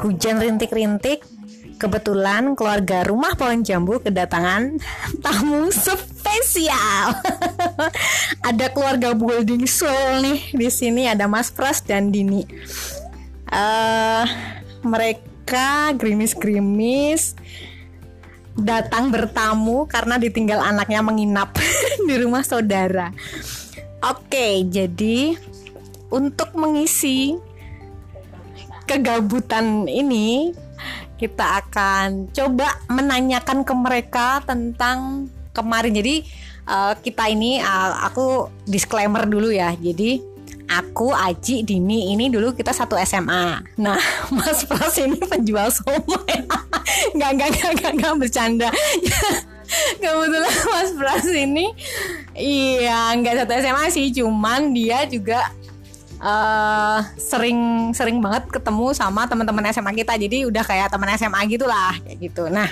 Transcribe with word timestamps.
Hujan 0.00 0.36
rintik-rintik. 0.40 1.22
Kebetulan 1.74 2.54
keluarga 2.54 3.02
rumah 3.02 3.34
pohon 3.34 3.66
jambu 3.66 3.98
kedatangan 3.98 4.78
tamu 5.24 5.68
spesial. 5.74 7.18
ada 8.48 8.66
keluarga 8.70 9.10
Building 9.12 9.66
Soul 9.66 10.22
nih 10.22 10.40
di 10.54 10.68
sini 10.70 11.10
ada 11.10 11.26
Mas 11.26 11.50
Pras 11.50 11.82
dan 11.82 12.14
Dini. 12.14 12.46
Uh, 13.50 14.24
mereka 14.86 15.92
grimis-grimis 15.98 17.34
datang 18.54 19.10
bertamu 19.10 19.90
karena 19.90 20.14
ditinggal 20.14 20.62
anaknya 20.62 21.02
menginap 21.02 21.58
di 22.08 22.14
rumah 22.22 22.46
saudara. 22.46 23.10
Oke, 24.04 24.62
jadi 24.68 25.34
untuk 26.12 26.54
mengisi 26.54 27.34
kegabutan 28.84 29.88
ini 29.88 30.52
kita 31.14 31.64
akan 31.64 32.28
coba 32.34 32.68
menanyakan 32.90 33.62
ke 33.62 33.74
mereka 33.74 34.26
tentang 34.44 35.30
kemarin. 35.54 35.94
Jadi 35.94 36.26
uh, 36.68 36.92
kita 36.98 37.30
ini 37.30 37.62
uh, 37.62 38.04
aku 38.04 38.50
disclaimer 38.68 39.24
dulu 39.24 39.48
ya. 39.48 39.72
Jadi 39.78 40.20
aku 40.68 41.12
Aji 41.12 41.62
Dini 41.62 42.12
ini 42.12 42.28
dulu 42.28 42.52
kita 42.52 42.74
satu 42.74 42.98
SMA. 43.04 43.62
Nah, 43.78 44.00
Mas 44.36 44.64
Pras 44.66 44.96
ini 45.00 45.16
penjual 45.22 45.70
somai. 45.70 46.44
nggak 47.16 47.30
nggak 47.38 47.48
nggak 47.50 47.72
nggak 47.80 47.92
nggak 48.00 48.14
bercanda. 48.20 48.68
Kebetulan 50.02 50.54
Mas 50.70 50.90
Pras 50.92 51.26
ini 51.30 51.72
iya 52.36 53.14
nggak 53.16 53.44
satu 53.44 53.52
SMA 53.64 53.84
sih, 53.90 54.06
cuman 54.12 54.76
dia 54.76 55.08
juga 55.08 55.50
uh, 56.20 57.00
sering 57.16 57.90
sering 57.96 58.18
banget 58.18 58.46
ketemu 58.50 58.92
sama 58.92 59.26
teman-teman 59.26 59.70
SMA 59.72 59.94
kita. 59.96 60.14
Jadi 60.18 60.44
udah 60.46 60.62
kayak 60.66 60.90
teman 60.92 61.10
SMA 61.16 61.40
gitulah 61.48 61.94
kayak 62.02 62.18
gitu. 62.18 62.46
Nah 62.50 62.68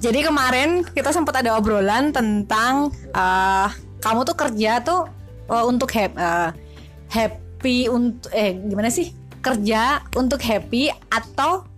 jadi 0.00 0.24
kemarin 0.24 0.80
kita 0.80 1.12
sempat 1.12 1.44
ada 1.44 1.60
obrolan 1.60 2.08
tentang 2.08 2.88
uh, 3.12 3.68
kamu 4.00 4.24
tuh 4.24 4.36
kerja 4.36 4.80
tuh 4.80 5.04
uh, 5.52 5.64
untuk 5.68 5.92
happy, 5.92 6.16
uh, 6.16 6.50
happy 7.12 7.92
untuk 7.92 8.32
eh 8.32 8.56
gimana 8.56 8.88
sih? 8.88 9.12
Kerja 9.44 10.00
untuk 10.16 10.40
happy 10.40 10.88
atau 11.12 11.69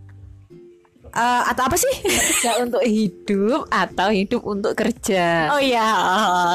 uh, 1.12 1.42
atau 1.48 1.62
apa 1.68 1.76
sih? 1.78 1.94
Kerja 2.04 2.64
untuk 2.64 2.82
hidup 2.84 3.68
atau 3.68 4.08
hidup 4.12 4.42
untuk 4.44 4.72
kerja? 4.76 5.52
Oh 5.52 5.60
iya 5.60 5.88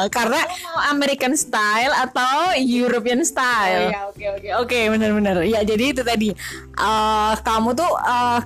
karena 0.09 0.41
mau 0.65 0.77
American 0.93 1.33
style 1.37 1.93
atau 1.93 2.57
European 2.57 3.21
style. 3.23 3.89
Oh 3.89 3.93
iya 3.93 4.01
oke 4.09 4.25
oke. 4.37 4.47
Oke 4.65 4.79
benar-benar. 4.91 5.41
Ya 5.45 5.61
jadi 5.63 5.93
itu 5.93 6.01
tadi. 6.01 6.33
Uh, 6.77 7.33
kamu 7.41 7.73
tuh 7.73 7.91
uh, 8.03 8.41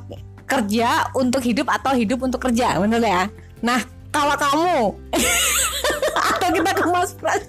kerja 0.48 1.08
untuk 1.16 1.44
hidup 1.44 1.72
atau 1.72 1.95
hidup 1.95 2.20
untuk 2.23 2.44
kerja 2.44 2.76
benar 2.80 3.02
ya? 3.02 3.23
Nah 3.64 3.80
kalau 4.12 4.36
kamu 4.36 4.76
atau 6.36 6.50
kita 6.52 6.72
ke 6.76 6.84
Mas 6.92 7.12
Pras 7.16 7.44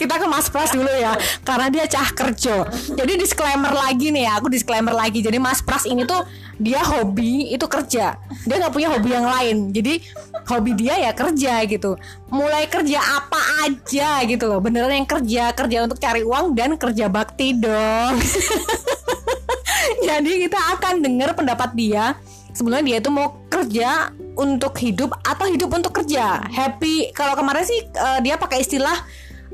kita 0.00 0.14
ke 0.18 0.26
Mas 0.30 0.46
Pras 0.46 0.70
dulu 0.72 0.88
ya 0.88 1.18
karena 1.42 1.66
dia 1.68 1.84
cah 1.90 2.08
kerja. 2.14 2.66
Jadi 2.94 3.12
disclaimer 3.18 3.72
lagi 3.74 4.14
nih 4.14 4.26
ya 4.26 4.32
aku 4.38 4.48
disclaimer 4.50 4.94
lagi. 4.94 5.20
Jadi 5.20 5.38
Mas 5.42 5.60
Pras 5.60 5.84
ini 5.84 6.06
tuh 6.06 6.22
dia 6.56 6.80
hobi 6.80 7.52
itu 7.52 7.66
kerja. 7.68 8.16
Dia 8.46 8.56
nggak 8.62 8.72
punya 8.72 8.88
hobi 8.94 9.10
yang 9.12 9.26
lain. 9.26 9.56
Jadi 9.74 10.00
hobi 10.46 10.72
dia 10.78 10.94
ya 10.96 11.10
kerja 11.12 11.66
gitu. 11.66 11.98
Mulai 12.30 12.70
kerja 12.70 12.98
apa 13.02 13.40
aja 13.66 14.22
gitu 14.24 14.44
loh. 14.46 14.62
Beneran 14.62 14.94
yang 14.94 15.08
kerja 15.08 15.52
kerja 15.52 15.78
untuk 15.84 15.98
cari 15.98 16.22
uang 16.22 16.54
dan 16.54 16.78
kerja 16.78 17.10
bakti 17.10 17.56
dong. 17.58 18.16
Jadi 20.06 20.32
kita 20.48 20.60
akan 20.78 21.02
dengar 21.02 21.34
pendapat 21.34 21.74
dia. 21.74 22.14
Sebenarnya 22.56 22.84
dia 22.88 22.98
itu 23.04 23.10
mau 23.12 23.36
kerja 23.52 24.08
untuk 24.36 24.72
hidup 24.80 25.12
atau 25.20 25.44
hidup 25.44 25.68
untuk 25.76 25.92
kerja. 25.92 26.40
Happy. 26.48 27.12
Kalau 27.12 27.36
kemarin 27.36 27.68
sih 27.68 27.84
uh, 28.00 28.20
dia 28.24 28.40
pakai 28.40 28.64
istilah 28.64 28.96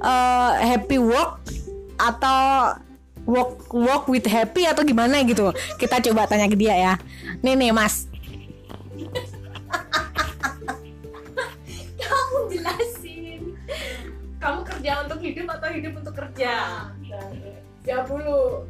uh, 0.03 0.59
happy 0.59 0.99
work 0.99 1.39
atau 1.97 2.75
work 3.23 3.71
work 3.71 4.11
with 4.11 4.27
happy 4.27 4.67
atau 4.67 4.83
gimana 4.83 5.23
gitu. 5.23 5.55
Kita 5.79 6.03
coba 6.03 6.27
tanya 6.27 6.51
ke 6.51 6.59
dia 6.59 6.75
ya. 6.75 6.99
Nih 7.41 7.55
nih 7.55 7.71
mas. 7.71 8.11
Kamu 12.03 12.39
jelasin. 12.51 13.55
Kamu 14.43 14.67
kerja 14.67 15.07
untuk 15.07 15.23
hidup 15.23 15.47
atau 15.55 15.71
hidup 15.71 15.95
untuk 16.03 16.19
kerja? 16.19 16.91
Jawab 17.87 18.07
dulu. 18.11 18.67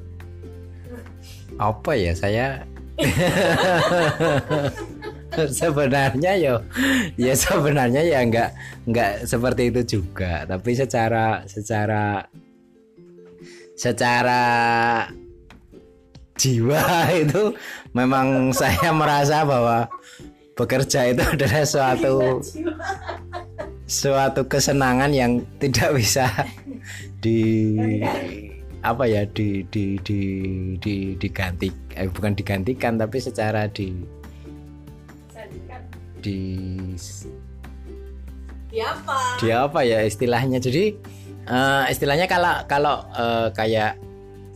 Apa 1.57 1.97
ya 1.97 2.13
saya 2.17 2.65
sebenarnya 5.61 6.33
yo 6.39 6.55
ya 7.17 7.35
sebenarnya 7.37 8.03
ya 8.05 8.21
nggak 8.25 8.51
nggak 8.89 9.13
seperti 9.25 9.73
itu 9.73 9.81
juga. 9.99 10.45
Tapi 10.45 10.71
secara 10.77 11.45
secara 11.49 12.27
secara 13.77 14.43
jiwa 16.37 16.85
itu 17.23 17.43
memang 17.97 18.53
saya 18.53 18.93
merasa 18.93 19.45
bahwa 19.45 19.89
bekerja 20.57 21.11
itu 21.13 21.23
adalah 21.35 21.65
suatu 21.65 22.41
suatu 23.89 24.43
kesenangan 24.49 25.13
yang 25.13 25.45
tidak 25.61 25.97
bisa 25.97 26.29
di 27.21 28.01
apa 28.83 29.07
ya 29.07 29.23
di 29.31 29.63
di 29.71 29.95
di 30.03 30.21
di 30.83 31.15
diganti 31.15 31.71
eh, 31.95 32.11
bukan 32.11 32.35
digantikan 32.35 32.99
tapi 32.99 33.23
secara 33.23 33.71
di 33.71 33.95
di 36.23 36.41
di 38.73 38.79
apa? 38.81 39.19
Di 39.43 39.49
apa 39.53 39.81
ya 39.85 40.01
istilahnya? 40.07 40.57
Jadi 40.63 40.97
uh, 41.51 41.85
istilahnya 41.91 42.25
kalau 42.31 42.65
kalau 42.71 43.05
uh, 43.13 43.53
kayak 43.53 44.01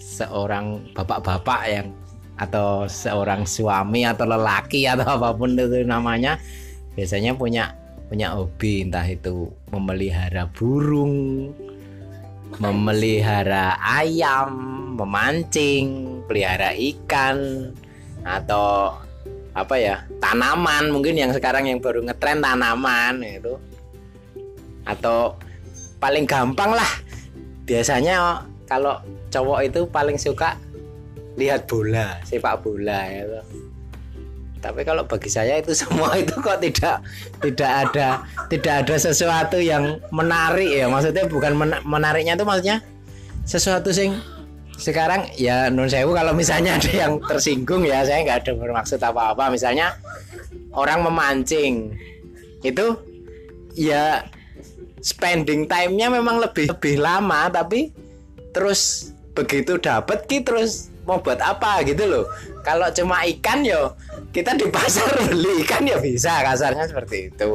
seorang 0.00 0.80
bapak-bapak 0.96 1.62
yang 1.68 1.88
atau 2.36 2.84
seorang 2.88 3.48
suami 3.48 4.04
atau 4.08 4.24
lelaki 4.24 4.88
atau 4.88 5.04
apa 5.20 5.36
pun 5.36 5.52
itu 5.52 5.84
namanya 5.84 6.40
biasanya 6.96 7.36
punya 7.36 7.76
punya 8.08 8.32
hobi. 8.32 8.86
Entah 8.86 9.04
itu 9.04 9.52
memelihara 9.68 10.48
burung 10.54 11.52
memelihara 12.62 13.76
ayam 13.82 14.48
memancing 14.96 16.22
pelihara 16.24 16.72
ikan 16.72 17.68
atau 18.24 18.96
apa 19.56 19.74
ya 19.80 20.04
tanaman 20.20 20.92
mungkin 20.92 21.16
yang 21.16 21.32
sekarang 21.32 21.64
yang 21.64 21.80
baru 21.80 22.04
ngetren 22.04 22.44
tanaman 22.44 23.24
itu 23.24 23.56
atau 24.84 25.34
paling 25.96 26.28
gampang 26.28 26.76
lah. 26.76 26.90
Biasanya 27.64 28.44
kalau 28.68 29.00
cowok 29.32 29.58
itu 29.64 29.80
paling 29.88 30.20
suka 30.20 30.54
lihat 31.40 31.64
bola 31.66 32.20
sepak 32.22 32.62
bola 32.62 33.00
itu 33.10 33.40
tapi 34.66 34.82
kalau 34.82 35.06
bagi 35.06 35.30
saya 35.30 35.62
itu 35.62 35.70
semua 35.80 36.16
itu 36.18 36.34
kok 36.42 36.58
tidak 36.58 36.98
tidak 37.38 37.72
ada 37.86 38.08
tidak 38.50 38.74
ada 38.82 38.94
sesuatu 38.98 39.62
yang 39.62 40.02
menarik 40.10 40.68
ya. 40.68 40.90
Maksudnya 40.90 41.30
bukan 41.30 41.54
menariknya 41.86 42.34
itu 42.34 42.42
maksudnya 42.42 42.82
sesuatu 43.46 43.94
sing 43.94 44.18
sekarang 44.76 45.32
ya 45.40 45.72
non 45.72 45.88
sewu 45.88 46.12
kalau 46.12 46.36
misalnya 46.36 46.76
ada 46.76 46.92
yang 46.92 47.16
tersinggung 47.24 47.88
ya 47.88 48.04
saya 48.04 48.20
nggak 48.24 48.38
ada 48.44 48.52
bermaksud 48.52 49.00
apa-apa. 49.00 49.48
Misalnya 49.48 49.96
orang 50.76 51.00
memancing. 51.00 51.96
Itu 52.60 53.00
ya 53.72 54.28
spending 55.00 55.64
time-nya 55.64 56.12
memang 56.12 56.40
lebih 56.40 56.68
lebih 56.72 57.00
lama 57.00 57.48
tapi 57.48 57.92
terus 58.52 59.12
begitu 59.36 59.76
dapat 59.76 60.24
ki 60.24 60.44
terus 60.44 60.92
mau 61.08 61.24
buat 61.24 61.40
apa 61.40 61.80
gitu 61.88 62.04
loh. 62.04 62.24
Kalau 62.60 62.92
cuma 62.92 63.24
ikan 63.24 63.64
yo 63.64 63.96
kita 64.36 64.52
di 64.60 64.68
pasar 64.68 65.08
beli 65.32 65.64
ikan 65.64 65.88
ya 65.88 65.96
bisa 65.96 66.44
kasarnya 66.44 66.84
seperti 66.84 67.32
itu. 67.32 67.54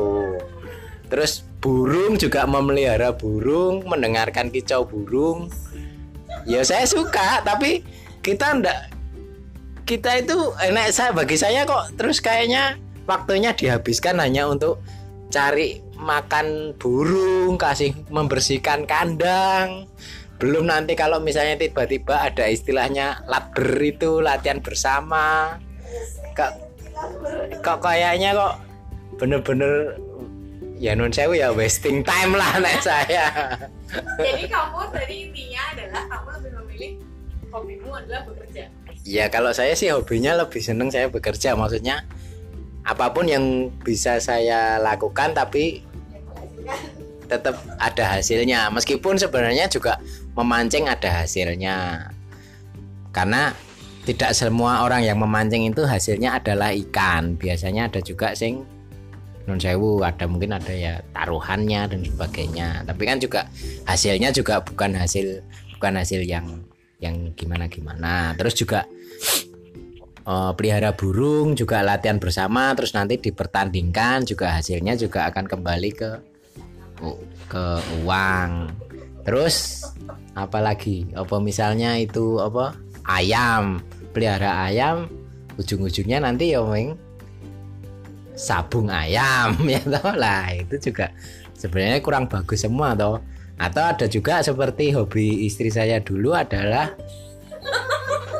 Terus 1.11 1.45
burung 1.61 2.17
juga 2.17 2.49
memelihara 2.49 3.13
burung 3.13 3.85
mendengarkan 3.85 4.49
kicau 4.49 4.89
burung 4.89 5.53
ya 6.49 6.61
saya 6.65 6.85
suka 6.85 7.41
tapi 7.45 7.85
kita 8.21 8.57
ndak 8.61 8.91
kita 9.91 10.23
itu 10.23 10.55
enak 10.55 10.93
saya 10.95 11.11
bagi 11.11 11.35
saya 11.35 11.67
kok. 11.67 11.99
Terus 11.99 12.23
kayaknya 12.23 12.79
waktunya 13.09 13.51
dihabiskan 13.51 14.23
hanya 14.23 14.47
untuk 14.47 14.79
cari 15.27 15.83
makan 15.99 16.77
burung 16.79 17.59
kasih 17.59 17.91
membersihkan 18.07 18.87
kandang. 18.87 19.91
Belum 20.39 20.65
nanti 20.65 20.97
kalau 20.97 21.21
misalnya 21.21 21.59
tiba-tiba 21.59 22.23
ada 22.31 22.49
istilahnya 22.49 23.21
latber 23.27 23.77
itu 23.83 24.23
latihan 24.23 24.63
bersama. 24.63 25.59
Kok 26.33 26.51
kok 27.59 27.79
kayaknya 27.83 28.31
kok 28.31 28.63
bener-bener 29.19 29.99
ya 30.81 30.97
non 30.97 31.13
sewu 31.13 31.37
ya 31.37 31.53
wasting 31.53 32.01
time 32.01 32.33
lah 32.33 32.57
nek 32.57 32.81
saya 32.81 33.29
jadi 34.19 34.43
kamu 34.47 34.79
dari 34.95 35.15
intinya 35.27 35.61
adalah 35.75 36.01
kamu 36.07 36.27
lebih 36.39 36.51
memilih 36.63 36.91
hobimu 37.51 37.89
adalah 37.91 38.21
bekerja. 38.25 38.63
Ya 39.03 39.25
kalau 39.27 39.51
saya 39.51 39.75
sih 39.75 39.91
hobinya 39.91 40.37
lebih 40.37 40.63
seneng 40.63 40.89
saya 40.89 41.11
bekerja. 41.11 41.53
Maksudnya 41.53 42.07
apa 42.81 43.13
pun 43.13 43.29
yang 43.29 43.69
bisa 43.83 44.17
saya 44.17 44.79
lakukan 44.79 45.35
tapi 45.35 45.83
tetap 47.27 47.59
ada 47.77 48.17
hasilnya. 48.17 48.71
Meskipun 48.71 49.19
sebenarnya 49.19 49.67
juga 49.67 49.99
memancing 50.39 50.87
ada 50.87 51.23
hasilnya. 51.23 52.07
Karena 53.11 53.51
tidak 54.07 54.31
semua 54.33 54.81
orang 54.87 55.03
yang 55.05 55.19
memancing 55.19 55.67
itu 55.67 55.83
hasilnya 55.83 56.39
adalah 56.39 56.71
ikan. 56.71 57.35
Biasanya 57.35 57.91
ada 57.91 57.99
juga 57.99 58.33
sing 58.33 58.63
non 59.49 59.57
sewu 59.57 60.01
ada 60.05 60.29
mungkin 60.29 60.53
ada 60.53 60.73
ya 60.73 61.01
taruhannya 61.13 61.81
dan 61.89 62.01
sebagainya. 62.05 62.85
Tapi 62.85 63.03
kan 63.05 63.17
juga 63.17 63.47
hasilnya 63.89 64.29
juga 64.33 64.61
bukan 64.61 64.97
hasil 64.97 65.41
bukan 65.77 65.93
hasil 65.97 66.21
yang 66.25 66.61
yang 67.01 67.33
gimana 67.33 67.65
gimana. 67.65 68.37
Terus 68.37 68.53
juga 68.53 68.85
eh, 70.25 70.51
pelihara 70.53 70.93
burung 70.93 71.57
juga 71.57 71.81
latihan 71.81 72.21
bersama 72.21 72.73
terus 72.77 72.93
nanti 72.93 73.17
dipertandingkan 73.17 74.25
juga 74.25 74.53
hasilnya 74.57 74.93
juga 74.97 75.29
akan 75.33 75.45
kembali 75.49 75.91
ke 75.93 76.09
ke 77.49 77.65
uang. 78.05 78.69
Terus 79.25 79.85
apalagi 80.37 81.09
apa 81.17 81.35
misalnya 81.41 81.97
itu 81.97 82.37
apa? 82.37 82.77
Ayam 83.01 83.81
pelihara 84.13 84.69
ayam 84.69 85.09
ujung-ujungnya 85.57 86.21
nanti 86.21 86.53
ya 86.53 86.61
meng 86.63 86.95
sabung 88.41 88.89
ayam 88.89 89.53
ya 89.69 89.81
toh? 89.85 90.17
Lah 90.17 90.49
itu 90.57 90.89
juga 90.89 91.13
sebenarnya 91.53 92.01
kurang 92.01 92.25
bagus 92.25 92.65
semua 92.65 92.97
toh. 92.97 93.21
Atau 93.61 93.83
ada 93.85 94.09
juga 94.09 94.41
seperti 94.41 94.89
hobi 94.97 95.45
istri 95.45 95.69
saya 95.69 96.01
dulu 96.01 96.33
adalah 96.33 96.89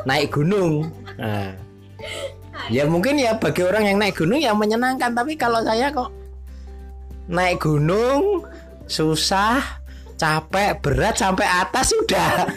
naik 0.02 0.34
gunung. 0.34 0.90
Nah, 1.14 1.54
ya 2.66 2.90
mungkin 2.90 3.22
ya 3.22 3.38
bagi 3.38 3.62
orang 3.62 3.86
yang 3.86 4.02
naik 4.02 4.18
gunung 4.18 4.42
ya 4.42 4.50
menyenangkan 4.50 5.14
tapi 5.14 5.38
kalau 5.38 5.62
saya 5.62 5.94
kok 5.94 6.10
naik 7.30 7.62
gunung 7.62 8.42
susah 8.90 9.62
capek 10.18 10.82
berat 10.82 11.22
sampai 11.22 11.46
atas 11.46 11.94
sudah. 11.94 12.34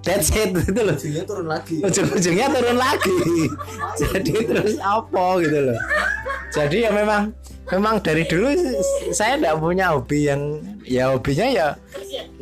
That's 0.00 0.32
it 0.32 0.56
itu 0.56 0.80
loh. 0.80 0.96
Ujungnya 0.96 1.28
turun 1.28 1.44
lagi. 1.44 1.76
Ujung-ujungnya 1.84 2.48
turun 2.48 2.80
lagi. 2.80 3.20
Jadi 4.00 4.32
terus 4.48 4.80
apa 4.80 5.36
gitu 5.44 5.68
loh 5.68 5.76
jadi 6.50 6.76
ya 6.86 6.90
memang 6.90 7.30
memang 7.70 8.02
dari 8.02 8.26
dulu 8.26 8.50
saya 9.14 9.38
tidak 9.38 9.62
punya 9.62 9.94
hobi 9.94 10.26
yang 10.26 10.58
ya 10.82 11.14
hobinya 11.14 11.46
ya 11.46 11.66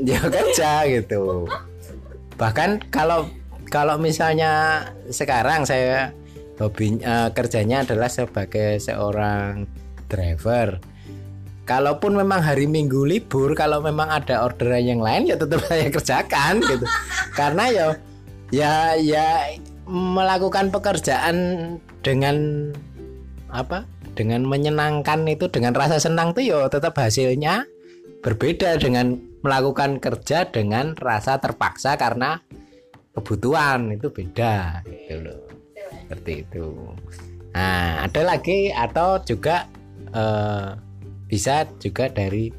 ya 0.01 0.21
kerja 0.25 0.71
gitu. 0.89 1.45
Bahkan 2.41 2.89
kalau 2.89 3.29
kalau 3.69 4.01
misalnya 4.01 4.85
sekarang 5.13 5.69
saya 5.69 6.17
hobi 6.57 6.97
eh, 7.05 7.29
kerjanya 7.37 7.85
adalah 7.85 8.09
sebagai 8.09 8.81
seorang 8.81 9.69
driver. 10.09 10.81
Kalaupun 11.69 12.17
memang 12.17 12.41
hari 12.41 12.65
minggu 12.65 13.05
libur 13.05 13.53
kalau 13.53 13.85
memang 13.85 14.09
ada 14.09 14.41
orderan 14.41 14.81
yang 14.81 15.05
lain 15.05 15.29
ya 15.29 15.37
tetap 15.37 15.61
saya 15.69 15.93
kerjakan 15.93 16.65
gitu. 16.65 16.87
Karena 17.37 17.65
ya 17.69 17.87
ya 18.49 18.73
ya 18.97 19.53
melakukan 19.85 20.73
pekerjaan 20.73 21.37
dengan 22.01 22.69
apa 23.53 23.85
dengan 24.19 24.43
menyenangkan 24.43 25.23
itu 25.31 25.47
dengan 25.47 25.71
rasa 25.71 26.03
senang 26.03 26.35
tuh 26.35 26.43
ya 26.43 26.67
tetap 26.67 26.99
hasilnya 26.99 27.63
berbeda 28.19 28.83
dengan 28.83 29.15
melakukan 29.47 30.03
kerja 30.03 30.51
dengan 30.51 30.99
rasa 30.99 31.39
terpaksa 31.39 31.95
karena 31.95 32.43
kebutuhan 33.15 33.95
itu 33.95 34.11
beda 34.11 34.83
gitu 34.83 35.23
loh. 35.23 35.47
Seperti 36.11 36.33
itu. 36.43 36.67
Nah 37.55 38.03
ada 38.03 38.23
lagi 38.27 38.75
atau 38.75 39.23
juga 39.23 39.71
eh, 40.11 40.75
bisa 41.31 41.63
juga 41.79 42.11
dari 42.11 42.51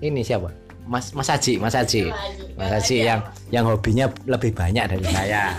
ini 0.00 0.24
siapa? 0.24 0.48
Mas 0.88 1.12
Mas 1.12 1.28
Haji. 1.28 1.60
Mas 1.60 1.76
Haji. 1.76 2.08
Mas 2.56 2.72
Haji 2.72 2.96
yang 3.04 3.20
yang 3.52 3.64
hobinya 3.68 4.08
lebih 4.24 4.56
banyak 4.56 4.88
dari 4.88 5.04
saya. 5.04 5.52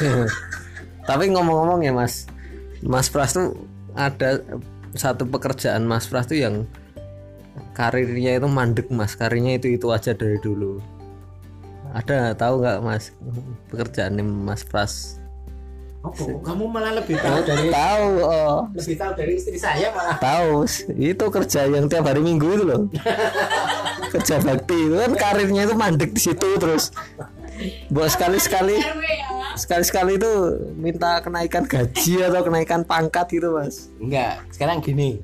Tapi 1.08 1.28
ngomong-ngomong 1.36 1.84
ya 1.84 1.92
mas. 1.92 2.24
Mas 2.80 3.12
Pras 3.12 3.36
tuh 3.36 3.52
ada 3.94 4.42
satu 4.94 5.26
pekerjaan 5.26 5.86
mas 5.86 6.10
Pras 6.10 6.26
tuh 6.26 6.38
yang 6.38 6.66
karirnya 7.74 8.38
itu 8.38 8.48
mandek 8.50 8.90
mas. 8.90 9.14
Karirnya 9.14 9.58
itu 9.58 9.74
itu 9.74 9.86
aja 9.90 10.14
dari 10.14 10.38
dulu. 10.42 10.82
Ada 11.90 12.34
tahu 12.38 12.62
nggak 12.62 12.78
mas 12.82 13.14
pekerjaan 13.70 14.18
mas 14.22 14.62
Pras? 14.66 15.20
Oh, 16.00 16.40
kamu 16.40 16.64
malah 16.64 16.96
lebih 16.96 17.12
tahu 17.20 17.44
dari 17.44 17.68
tahu 17.68 18.24
oh. 18.24 18.64
lebih 18.72 18.96
tahu 18.96 19.12
dari 19.20 19.32
istri 19.36 19.60
saya 19.60 19.92
malah. 19.92 20.16
Tahu 20.16 20.64
itu 20.96 21.24
kerja 21.28 21.68
yang 21.68 21.92
tiap 21.92 22.08
hari 22.08 22.24
minggu 22.24 22.48
itu 22.56 22.64
loh. 22.64 22.88
Kerja 24.16 24.42
bakti 24.42 24.74
itu 24.74 24.96
kan 24.96 25.12
karirnya 25.14 25.70
itu 25.70 25.76
mandek 25.76 26.10
di 26.16 26.18
situ 26.24 26.48
terus. 26.56 26.90
Buat 27.92 28.16
sekali 28.16 28.40
sekali 28.40 28.80
RW 29.50 29.56
ya 29.56 29.58
sekali 29.58 29.84
sekali 29.84 30.12
itu 30.14 30.32
minta 30.78 31.18
kenaikan 31.18 31.66
gaji 31.66 32.22
atau 32.22 32.40
kenaikan 32.46 32.86
pangkat 32.86 33.26
gitu 33.34 33.50
mas. 33.58 33.90
Enggak 33.98 34.46
sekarang 34.54 34.78
gini. 34.78 35.18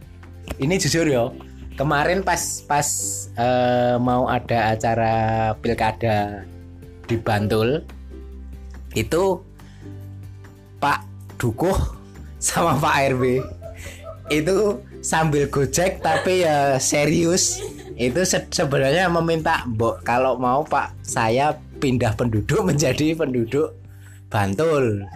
Ini 0.58 0.78
jujur 0.78 1.06
yo 1.06 1.34
kemarin 1.76 2.23
pas 2.25 2.64
pas 2.67 2.88
eh, 3.38 3.96
mau 4.02 4.26
ada 4.26 4.73
acara 4.75 5.14
pilkada 5.62 6.43
di 7.06 7.14
Bantul 7.20 7.84
itu 8.96 9.38
Pak 10.82 11.00
Dukuh 11.37 11.76
sama 12.43 12.75
Pak 12.81 12.94
RW 13.14 13.44
itu 14.32 14.81
sambil 15.05 15.46
gojek 15.46 16.02
tapi 16.02 16.43
ya 16.43 16.81
serius. 16.82 17.62
Itu 17.96 18.28
se- 18.28 18.50
sebenarnya 18.52 19.08
meminta 19.08 19.64
mbok 19.64 20.05
kalau 20.05 20.37
mau 20.37 20.61
Pak 20.67 20.93
saya 21.00 21.56
pindah 21.81 22.12
penduduk 22.12 22.61
menjadi 22.69 23.17
penduduk 23.17 23.85
Bantul. 24.36 25.08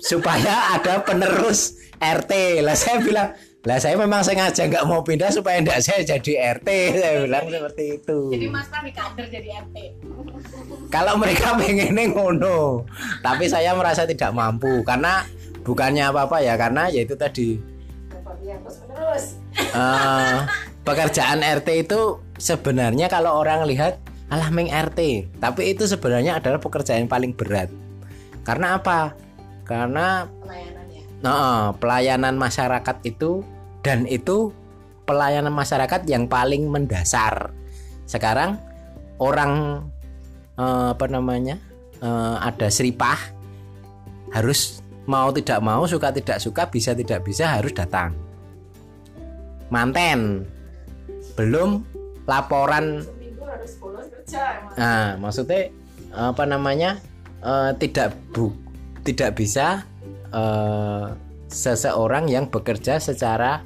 Supaya 0.00 0.80
ada 0.80 1.04
penerus 1.04 1.76
RT 2.00 2.64
lah 2.64 2.72
saya 2.72 2.96
bilang 3.04 3.28
lah 3.60 3.76
saya 3.76 3.92
memang 4.00 4.24
sengaja 4.24 4.64
nggak 4.64 4.88
mau 4.88 5.04
pindah 5.04 5.28
supaya 5.28 5.60
tidak 5.60 5.84
saya 5.84 6.00
jadi 6.16 6.56
RT 6.56 6.68
saya 6.96 7.14
bilang 7.28 7.44
seperti 7.52 7.84
itu. 8.00 8.18
Jadi 8.32 8.46
mas 8.48 8.72
Pram 8.72 8.88
di 8.88 8.92
kader 8.96 9.26
jadi 9.28 9.48
RT 9.68 9.76
kalau 10.88 11.20
mereka 11.20 11.52
pengennya 11.60 12.08
ngono. 12.08 12.88
Tapi 13.20 13.44
saya 13.52 13.76
merasa 13.76 14.08
tidak 14.08 14.32
mampu. 14.32 14.80
Karena 14.80 15.28
bukannya 15.60 16.08
apa-apa 16.08 16.40
ya 16.40 16.56
karena 16.56 16.88
ya 16.88 17.04
itu 17.04 17.12
tadi. 17.20 17.60
Eh, 19.76 20.38
pekerjaan 20.88 21.44
RT 21.44 21.68
itu 21.84 22.00
sebenarnya 22.40 23.12
kalau 23.12 23.36
orang 23.44 23.68
lihat 23.68 24.00
alah 24.30 24.48
meng 24.54 24.70
RT 24.70 25.26
tapi 25.42 25.74
itu 25.74 25.84
sebenarnya 25.90 26.38
adalah 26.38 26.62
pekerjaan 26.62 27.04
yang 27.04 27.10
paling 27.10 27.34
berat 27.34 27.68
karena 28.50 28.82
apa? 28.82 29.14
Karena 29.62 30.26
pelayanan 30.26 30.86
ya 30.90 31.02
Nah, 31.22 31.70
pelayanan 31.78 32.34
masyarakat 32.34 32.96
itu 33.06 33.46
dan 33.86 34.08
itu 34.10 34.50
pelayanan 35.06 35.54
masyarakat 35.54 36.02
yang 36.10 36.26
paling 36.26 36.66
mendasar. 36.66 37.54
Sekarang 38.10 38.58
orang 39.22 39.84
eh, 40.58 40.88
apa 40.90 41.06
namanya 41.06 41.62
eh, 42.02 42.36
ada 42.42 42.66
seripah 42.66 43.38
harus 44.34 44.82
mau 45.06 45.30
tidak 45.30 45.62
mau 45.62 45.86
suka 45.86 46.10
tidak 46.10 46.42
suka 46.42 46.66
bisa 46.66 46.90
tidak 46.90 47.22
bisa 47.22 47.54
harus 47.54 47.70
datang. 47.70 48.10
Manten. 49.70 50.42
Belum 51.38 51.86
laporan. 52.26 53.06
Nah, 54.74 55.14
maksudnya 55.14 55.70
apa 56.10 56.42
namanya 56.42 56.98
eh, 57.44 57.70
tidak 57.76 58.16
bu 58.32 58.52
tidak 59.04 59.36
bisa 59.36 59.84
eh, 60.32 61.06
seseorang 61.50 62.30
yang 62.30 62.46
bekerja 62.46 63.02
secara 63.02 63.64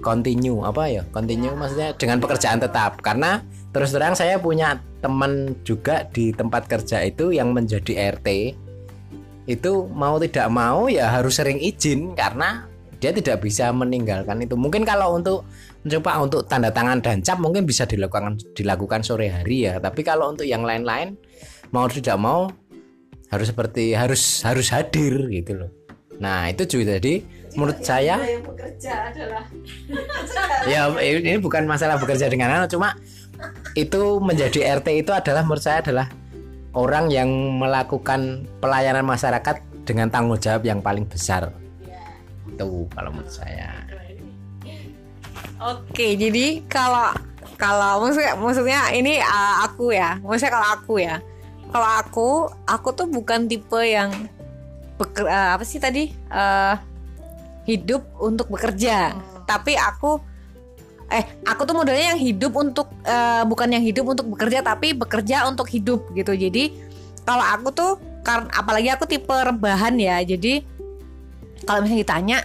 kontinu 0.00 0.64
apa 0.64 0.88
ya? 0.88 1.02
Kontinu 1.12 1.52
maksudnya 1.56 1.92
dengan 1.96 2.18
pekerjaan 2.20 2.60
tetap. 2.60 3.00
Karena 3.04 3.44
terus 3.70 3.92
terang 3.92 4.16
saya 4.16 4.40
punya 4.40 4.80
teman 5.04 5.54
juga 5.62 6.08
di 6.08 6.32
tempat 6.32 6.66
kerja 6.66 7.04
itu 7.04 7.30
yang 7.30 7.52
menjadi 7.52 8.16
RT 8.16 8.28
itu 9.46 9.72
mau 9.94 10.18
tidak 10.18 10.50
mau 10.50 10.90
ya 10.90 11.06
harus 11.06 11.38
sering 11.38 11.62
izin 11.62 12.18
karena 12.18 12.66
dia 12.98 13.14
tidak 13.14 13.44
bisa 13.44 13.70
meninggalkan 13.70 14.42
itu. 14.42 14.58
Mungkin 14.58 14.82
kalau 14.82 15.14
untuk 15.14 15.46
coba 15.86 16.18
untuk 16.18 16.48
tanda 16.50 16.72
tangan 16.74 16.98
dan 16.98 17.22
cap 17.22 17.38
mungkin 17.38 17.62
bisa 17.62 17.86
dilakukan 17.86 18.40
dilakukan 18.56 19.06
sore 19.06 19.30
hari 19.30 19.70
ya. 19.70 19.78
Tapi 19.78 20.02
kalau 20.02 20.34
untuk 20.34 20.48
yang 20.48 20.66
lain-lain 20.66 21.14
mau 21.70 21.86
tidak 21.86 22.18
mau 22.18 22.50
harus 23.30 23.46
seperti 23.50 23.94
harus 23.96 24.42
harus 24.46 24.66
hadir 24.70 25.26
gitu 25.30 25.52
loh. 25.56 25.70
Nah 26.22 26.48
itu 26.48 26.64
juga 26.64 26.96
jadi 26.96 27.20
menurut 27.56 27.80
saya 27.80 28.20
yang 28.20 28.44
bekerja 28.44 28.92
adalah 29.12 29.44
ya 30.72 30.92
ini 31.00 31.40
bukan 31.40 31.64
masalah 31.64 31.96
bekerja 31.96 32.28
dengan 32.28 32.52
anak 32.52 32.68
cuma 32.68 32.92
itu 33.76 34.20
menjadi 34.20 34.80
RT 34.80 35.04
itu 35.04 35.12
adalah 35.12 35.44
menurut 35.44 35.64
saya 35.64 35.80
adalah 35.84 36.08
orang 36.76 37.08
yang 37.08 37.28
melakukan 37.56 38.44
pelayanan 38.60 39.04
masyarakat 39.04 39.64
dengan 39.88 40.12
tanggung 40.12 40.36
jawab 40.36 40.64
yang 40.64 40.84
paling 40.84 41.08
besar. 41.08 41.48
Itu 42.48 42.88
kalau 42.92 43.10
menurut 43.12 43.32
saya. 43.32 43.72
Oke, 45.56 46.20
jadi 46.20 46.60
kalau 46.68 47.16
kalau 47.56 48.04
maksudnya 48.04 48.36
maksudnya 48.36 48.80
ini 48.92 49.16
uh, 49.16 49.64
aku 49.64 49.96
ya, 49.96 50.20
maksudnya 50.20 50.52
kalau 50.52 50.68
aku 50.76 50.94
ya, 51.00 51.16
kalau 51.70 51.88
aku 52.00 52.28
aku 52.64 52.88
tuh 52.94 53.06
bukan 53.10 53.50
tipe 53.50 53.80
yang 53.82 54.10
beker, 54.96 55.28
uh, 55.28 55.58
apa 55.58 55.64
sih 55.66 55.82
tadi? 55.82 56.12
Uh, 56.30 56.76
hidup 57.66 58.06
untuk 58.22 58.46
bekerja, 58.48 59.12
tapi 59.44 59.74
aku 59.74 60.22
eh 61.06 61.22
aku 61.46 61.62
tuh 61.66 61.74
modelnya 61.74 62.14
yang 62.14 62.20
hidup 62.22 62.54
untuk 62.54 62.90
uh, 63.06 63.42
bukan 63.46 63.70
yang 63.70 63.82
hidup 63.82 64.06
untuk 64.06 64.26
bekerja 64.26 64.62
tapi 64.62 64.94
bekerja 64.94 65.46
untuk 65.46 65.70
hidup 65.70 66.06
gitu. 66.14 66.34
Jadi 66.34 66.74
kalau 67.26 67.42
aku 67.42 67.68
tuh 67.74 67.92
karena 68.22 68.50
apalagi 68.54 68.90
aku 68.90 69.06
tipe 69.06 69.34
rebahan 69.34 69.94
ya, 69.98 70.22
jadi 70.22 70.62
kalau 71.66 71.82
misalnya 71.82 72.02
ditanya 72.02 72.38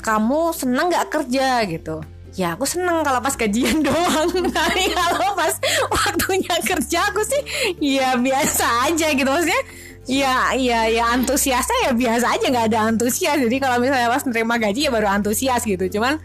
kamu 0.00 0.52
seneng 0.52 0.92
nggak 0.92 1.08
kerja? 1.08 1.64
gitu 1.68 2.04
ya 2.34 2.58
aku 2.58 2.66
seneng 2.66 3.06
kalau 3.06 3.22
pas 3.22 3.34
gajian 3.34 3.80
doang. 3.86 4.30
Tapi 4.50 4.82
kalau 4.90 5.34
pas 5.38 5.54
waktunya 5.90 6.54
kerja 6.66 7.00
aku 7.10 7.22
sih 7.22 7.42
ya 7.78 8.18
biasa 8.18 8.90
aja 8.90 9.06
gitu. 9.14 9.26
Maksudnya 9.26 9.62
ya 10.04 10.52
ya 10.52 10.84
ya 10.92 11.04
antusiasnya 11.16 11.90
ya 11.90 11.92
biasa 11.96 12.26
aja 12.36 12.46
nggak 12.50 12.66
ada 12.74 12.80
antusias. 12.90 13.38
Jadi 13.38 13.56
kalau 13.62 13.78
misalnya 13.80 14.10
pas 14.10 14.22
nerima 14.26 14.54
gaji 14.58 14.80
ya 14.86 14.90
baru 14.90 15.08
antusias 15.08 15.62
gitu. 15.64 15.86
Cuman 15.98 16.18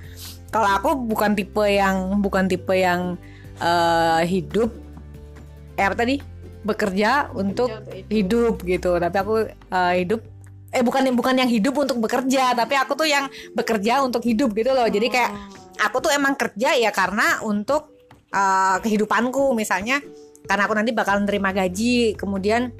kalau 0.50 0.70
aku 0.70 0.90
bukan 0.98 1.38
tipe 1.38 1.64
yang 1.70 2.20
bukan 2.20 2.50
tipe 2.50 2.74
yang 2.74 3.16
eh, 3.62 4.22
hidup 4.26 4.74
eh 5.78 5.86
apa 5.86 5.96
tadi? 5.96 6.20
Bekerja 6.60 7.32
untuk 7.38 7.72
hidup 8.10 8.66
gitu. 8.66 8.98
Tapi 8.98 9.18
aku 9.22 9.36
eh, 9.48 9.94
hidup 10.04 10.26
eh 10.70 10.86
bukan 10.86 11.02
bukan 11.14 11.38
yang 11.38 11.50
hidup 11.50 11.78
untuk 11.78 12.02
bekerja. 12.02 12.58
Tapi 12.58 12.74
aku 12.76 12.98
tuh 12.98 13.06
yang 13.06 13.30
bekerja 13.54 14.02
untuk 14.02 14.26
hidup 14.26 14.52
gitu 14.58 14.74
loh. 14.74 14.90
Jadi 14.90 15.08
kayak 15.08 15.32
aku 15.80 16.04
tuh 16.04 16.12
emang 16.12 16.36
kerja 16.36 16.76
ya 16.76 16.92
karena 16.92 17.40
untuk 17.44 17.96
uh, 18.32 18.78
kehidupanku. 18.84 19.56
Misalnya 19.56 20.04
karena 20.46 20.66
aku 20.66 20.76
nanti 20.76 20.92
bakal 20.92 21.22
nerima 21.24 21.54
gaji 21.54 22.18
kemudian 22.18 22.74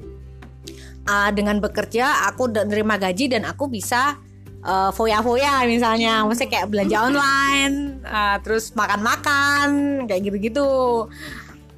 uh, 1.06 1.30
dengan 1.30 1.62
bekerja 1.62 2.26
aku 2.32 2.50
nerima 2.50 2.98
gaji 2.98 3.30
dan 3.30 3.46
aku 3.46 3.70
bisa 3.70 4.18
uh, 4.64 4.90
foya-foya 4.92 5.64
misalnya. 5.64 6.24
Maksudnya 6.24 6.50
kayak 6.50 6.68
belanja 6.68 6.98
online 7.00 8.04
uh, 8.04 8.36
terus 8.44 8.72
makan-makan 8.76 10.04
kayak 10.06 10.20
gitu-gitu. 10.28 11.08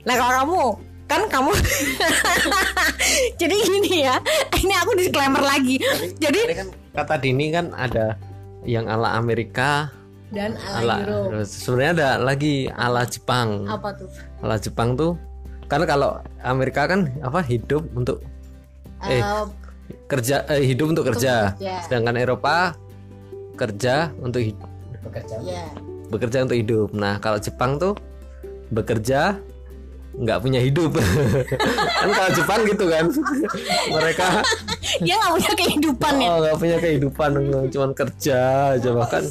Nah 0.03 0.15
kalau 0.19 0.35
kamu 0.43 0.63
kan 1.13 1.29
kamu 1.29 1.53
jadi 3.41 3.53
gini 3.53 4.09
ya 4.09 4.17
ini 4.59 4.75
aku 4.75 4.97
disclaimer 4.97 5.43
lagi. 5.45 5.77
Jadi 6.17 6.41
Tadi 6.41 6.57
kan 6.57 6.69
kata 6.97 7.15
Dini 7.21 7.53
kan 7.53 7.69
ada 7.77 8.17
yang 8.63 8.87
ala 8.87 9.19
Amerika, 9.19 9.91
dan 10.33 10.57
ala 10.59 10.97
sebenarnya 11.45 11.93
ada 11.95 12.11
lagi 12.19 12.67
ala 12.69 13.05
Jepang. 13.05 13.69
apa 13.69 13.93
tuh 13.93 14.09
Ala 14.41 14.57
Jepang 14.57 14.97
tuh 14.97 15.15
kan 15.69 15.85
kalau 15.85 16.17
Amerika 16.43 16.85
kan 16.85 17.09
apa 17.21 17.41
hidup 17.41 17.85
untuk 17.93 18.25
eh 19.05 19.21
Eh, 19.21 19.45
kerja 20.09 20.45
eh, 20.49 20.65
hidup 20.65 20.93
untuk 20.93 21.05
kerja. 21.07 21.53
kerja. 21.55 21.85
Sedangkan 21.85 22.17
Eropa 22.17 22.73
kerja 23.55 24.09
untuk 24.17 24.41
hidup, 24.41 24.69
Bekerja. 25.05 25.37
ya 25.45 25.65
bekerja 26.09 26.45
untuk 26.45 26.57
hidup. 26.57 26.89
Nah, 26.93 27.17
kalau 27.19 27.37
Jepang 27.37 27.77
tuh 27.77 27.97
bekerja 28.69 29.37
nggak 30.13 30.39
punya 30.45 30.61
hidup. 30.61 30.93
kan 32.03 32.11
kalau 32.13 32.31
Jepang 32.37 32.61
gitu 32.69 32.85
kan. 32.89 33.05
Mereka 33.89 34.27
dia 35.05 35.15
nggak 35.17 35.33
punya 35.33 35.53
kehidupan 35.57 36.13
ya? 36.21 36.29
Oh 36.29 36.39
nggak 36.45 36.57
punya 36.61 36.77
kehidupan. 36.79 37.31
Cuman 37.73 37.91
kerja 37.97 38.39
aja. 38.77 38.91
Bahkan 38.93 39.23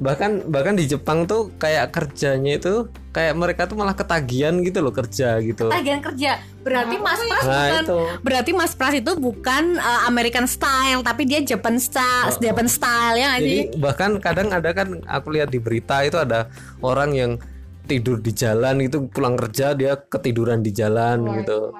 bahkan 0.00 0.30
bahkan 0.48 0.74
di 0.76 0.84
Jepang 0.84 1.24
tuh 1.24 1.48
kayak 1.56 1.96
kerjanya 1.96 2.60
itu 2.60 2.92
kayak 3.16 3.32
mereka 3.32 3.64
tuh 3.64 3.80
malah 3.80 3.96
ketagihan 3.96 4.60
gitu 4.60 4.84
loh 4.84 4.92
kerja 4.92 5.40
gitu. 5.40 5.72
Tagihan 5.72 6.04
kerja. 6.04 6.44
Berarti 6.60 6.96
mas 6.98 7.20
pras 7.22 7.44
nah 7.46 7.62
bukan 7.70 7.84
itu. 7.86 7.98
berarti 8.26 8.50
mas 8.50 8.72
pras 8.74 8.94
itu 8.98 9.12
bukan 9.14 9.64
uh, 9.78 10.10
American 10.10 10.50
style 10.50 11.00
tapi 11.06 11.22
dia 11.22 11.40
Japan 11.46 11.78
style 11.78 12.34
Japan 12.42 12.66
style 12.66 13.16
ya 13.22 13.38
jadi 13.38 13.70
bahkan 13.78 14.18
kadang 14.18 14.50
ada 14.50 14.74
kan 14.74 14.98
aku 15.06 15.38
lihat 15.38 15.54
di 15.54 15.62
berita 15.62 16.02
itu 16.02 16.18
ada 16.18 16.50
orang 16.82 17.14
yang 17.14 17.32
tidur 17.86 18.18
di 18.18 18.34
jalan 18.34 18.82
itu 18.82 19.06
pulang 19.08 19.38
kerja 19.38 19.72
dia 19.72 19.96
ketiduran 19.96 20.60
di 20.60 20.74
jalan 20.74 21.22
gitu. 21.40 21.70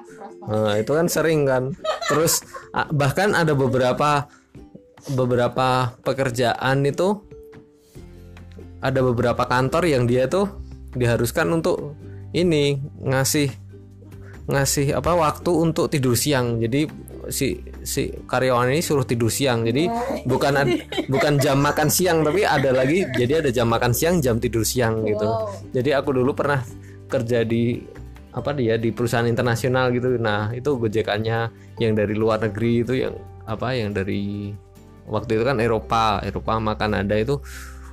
nah, 0.47 0.73
itu 0.79 0.91
kan 0.95 1.07
sering 1.11 1.43
kan. 1.43 1.75
Terus 2.07 2.41
ah, 2.71 2.87
bahkan 2.89 3.35
ada 3.35 3.51
beberapa 3.51 4.25
beberapa 5.11 5.93
pekerjaan 6.01 6.87
itu 6.87 7.21
ada 8.79 8.99
beberapa 9.03 9.43
kantor 9.47 9.83
yang 9.87 10.03
dia 10.07 10.31
tuh 10.31 10.47
diharuskan 10.95 11.51
untuk 11.51 11.95
ini 12.31 12.79
ngasih 13.03 13.51
ngasih 14.47 14.95
apa 14.95 15.11
waktu 15.13 15.51
untuk 15.51 15.91
tidur 15.91 16.15
siang. 16.15 16.63
Jadi 16.63 16.87
si 17.27 17.59
si 17.87 18.11
karyawan 18.27 18.67
ini 18.75 18.83
suruh 18.83 19.07
tidur 19.07 19.31
siang. 19.31 19.63
Jadi 19.63 19.87
bukan 20.27 20.53
ad- 20.59 20.83
bukan 21.07 21.39
jam 21.39 21.63
makan 21.63 21.87
siang 21.87 22.27
tapi 22.27 22.43
ada 22.43 22.75
lagi 22.75 23.07
jadi 23.15 23.39
ada 23.39 23.49
jam 23.49 23.71
makan 23.71 23.95
siang 23.95 24.19
jam 24.19 24.37
tidur 24.43 24.67
siang 24.67 25.07
gitu. 25.07 25.27
Jadi 25.71 25.95
aku 25.95 26.11
dulu 26.11 26.35
pernah 26.35 26.59
kerja 27.07 27.47
di 27.47 27.79
apa 28.35 28.51
dia 28.53 28.75
di 28.75 28.91
perusahaan 28.91 29.25
internasional 29.25 29.89
gitu. 29.95 30.19
Nah 30.19 30.51
itu 30.51 30.75
gojekannya 30.75 31.49
yang 31.79 31.95
dari 31.95 32.13
luar 32.13 32.43
negeri 32.43 32.83
itu 32.83 32.93
yang 33.07 33.15
apa 33.47 33.71
yang 33.71 33.95
dari 33.95 34.51
waktu 35.07 35.39
itu 35.39 35.43
kan 35.47 35.63
Eropa 35.63 36.19
Eropa 36.19 36.59
sama 36.59 36.75
Kanada 36.75 37.15
itu 37.15 37.39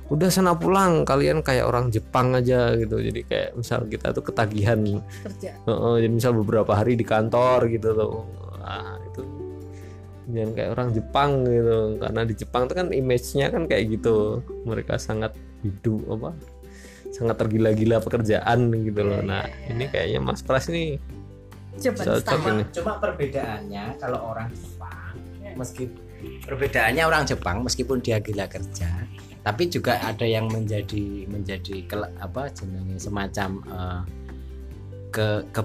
udah 0.05 0.29
sana 0.29 0.53
pulang 0.53 1.01
kalian 1.01 1.41
kayak 1.41 1.65
orang 1.65 1.89
Jepang 1.89 2.35
aja 2.35 2.75
gitu. 2.77 2.99
Jadi 2.99 3.25
kayak 3.25 3.57
misal 3.57 3.87
kita 3.89 4.11
tuh 4.13 4.21
ketagihan. 4.21 4.77
Kerja. 5.23 5.55
Heeh, 5.65 5.95
jadi 6.03 6.13
misal 6.13 6.35
beberapa 6.37 6.75
hari 6.77 6.93
di 6.93 7.07
kantor 7.07 7.71
gitu 7.71 7.95
loh 7.95 8.27
Wah, 8.65 8.97
itu 8.97 9.21
jangan 10.29 10.51
kayak 10.57 10.69
orang 10.73 10.89
Jepang 10.93 11.31
gitu. 11.45 11.77
Karena 12.01 12.21
di 12.25 12.33
Jepang 12.33 12.61
tuh 12.65 12.75
kan 12.77 12.87
image-nya 12.89 13.47
kan 13.53 13.63
kayak 13.69 13.83
gitu. 13.99 14.41
Mereka 14.65 14.97
sangat 14.97 15.33
hidup 15.61 16.01
apa 16.19 16.31
sangat 17.15 17.35
tergila-gila 17.39 18.03
pekerjaan 18.03 18.69
gitu 18.75 19.01
loh. 19.01 19.23
Nah 19.23 19.47
ini 19.71 19.87
kayaknya 19.87 20.19
Mas 20.19 20.43
Pras 20.43 20.67
ini 20.67 20.99
Japan 21.75 22.05
cocok 22.07 22.39
ini 22.51 22.63
Cuma 22.71 22.93
perbedaannya 22.99 23.83
kalau 23.99 24.19
orang 24.31 24.51
Jepang 24.55 25.15
meski 25.55 25.83
perbedaannya 26.43 27.03
orang 27.03 27.23
Jepang 27.27 27.63
meskipun 27.63 27.99
dia 28.03 28.19
gila 28.19 28.47
kerja 28.47 28.91
tapi 29.45 29.69
juga 29.69 30.01
ada 30.01 30.25
yang 30.25 30.49
menjadi 30.49 31.29
menjadi 31.29 31.85
kele- 31.85 32.15
apa 32.17 32.49
jenenge 32.49 32.97
semacam 32.97 33.49
eh, 33.61 34.01
ke, 35.13 35.27
ke 35.53 35.61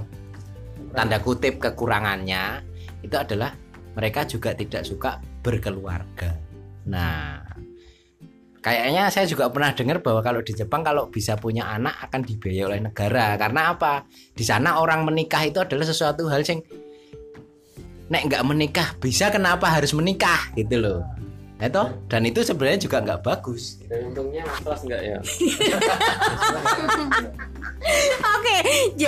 tanda 0.92 1.18
kutip 1.22 1.58
kekurangannya 1.58 2.60
itu 3.00 3.16
adalah 3.16 3.56
mereka 3.94 4.26
juga 4.26 4.54
tidak 4.54 4.86
suka 4.86 5.18
berkeluarga. 5.42 6.34
Nah, 6.86 7.42
kayaknya 8.62 9.10
saya 9.10 9.26
juga 9.26 9.50
pernah 9.50 9.74
dengar 9.74 10.02
bahwa 10.04 10.22
kalau 10.22 10.40
di 10.44 10.52
Jepang 10.54 10.84
kalau 10.84 11.08
bisa 11.08 11.36
punya 11.36 11.66
anak 11.68 11.94
akan 12.08 12.22
dibiayai 12.22 12.66
oleh 12.66 12.80
negara 12.80 13.36
karena 13.36 13.74
apa? 13.74 14.04
Di 14.10 14.44
sana 14.46 14.80
orang 14.80 15.04
menikah 15.04 15.44
itu 15.44 15.60
adalah 15.60 15.86
sesuatu 15.86 16.28
hal 16.30 16.42
yang 16.46 16.62
nek 18.10 18.26
nggak 18.26 18.42
menikah 18.42 18.98
bisa 18.98 19.30
kenapa 19.30 19.70
harus 19.70 19.94
menikah 19.94 20.50
gitu 20.54 20.78
loh. 20.78 21.02
Itu 21.60 21.92
dan 22.08 22.24
itu 22.24 22.40
sebenarnya 22.40 22.88
juga 22.88 23.04
nggak 23.04 23.20
bagus. 23.20 23.76
dan 23.84 24.08
untungnya 24.08 24.48
enggak 24.64 25.02
ya 25.04 25.20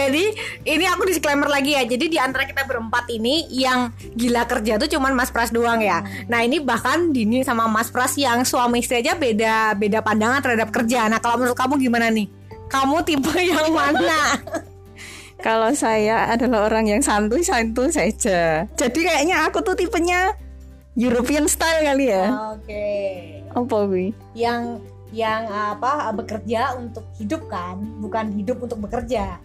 jadi 0.09 0.25
ini 0.67 0.85
aku 0.89 1.07
disclaimer 1.07 1.47
lagi 1.47 1.79
ya. 1.79 1.87
Jadi 1.87 2.11
di 2.11 2.19
antara 2.19 2.49
kita 2.49 2.67
berempat 2.67 3.07
ini 3.13 3.47
yang 3.53 3.95
gila 4.17 4.49
kerja 4.49 4.81
tuh 4.81 4.89
cuman 4.91 5.15
Mas 5.15 5.31
Pras 5.31 5.55
doang 5.55 5.79
ya. 5.79 6.03
Nah 6.27 6.43
ini 6.43 6.59
bahkan 6.59 7.15
Dini 7.15 7.47
sama 7.47 7.71
Mas 7.71 7.93
Pras 7.93 8.19
yang 8.19 8.43
suami 8.43 8.83
istri 8.83 9.01
aja 9.01 9.15
beda 9.15 9.79
beda 9.79 10.03
pandangan 10.03 10.43
terhadap 10.43 10.75
kerja. 10.75 11.07
Nah 11.07 11.23
kalau 11.23 11.39
menurut 11.39 11.59
kamu 11.59 11.79
gimana 11.79 12.11
nih? 12.11 12.27
Kamu 12.67 13.05
tipe 13.05 13.33
yang 13.53 13.71
mana? 13.71 14.41
Kalau 15.43 15.75
saya 15.75 16.31
adalah 16.31 16.71
orang 16.71 16.87
yang 16.87 17.03
santuy 17.03 17.43
santuy 17.43 17.91
saja. 17.91 18.71
Jadi 18.79 19.01
kayaknya 19.03 19.43
aku 19.51 19.59
tuh 19.67 19.75
tipenya 19.75 20.39
European 20.95 21.51
style 21.51 21.83
kali 21.83 22.15
ya. 22.15 22.55
Oke. 22.55 22.87
Apa 23.51 23.77
wi? 23.91 24.15
Yang 24.39 24.87
yang 25.13 25.45
apa 25.51 26.09
bekerja 26.17 26.73
untuk 26.81 27.05
hidup 27.21 27.45
kan, 27.51 27.77
bukan 28.01 28.33
hidup 28.33 28.65
untuk 28.65 28.81
bekerja. 28.81 29.37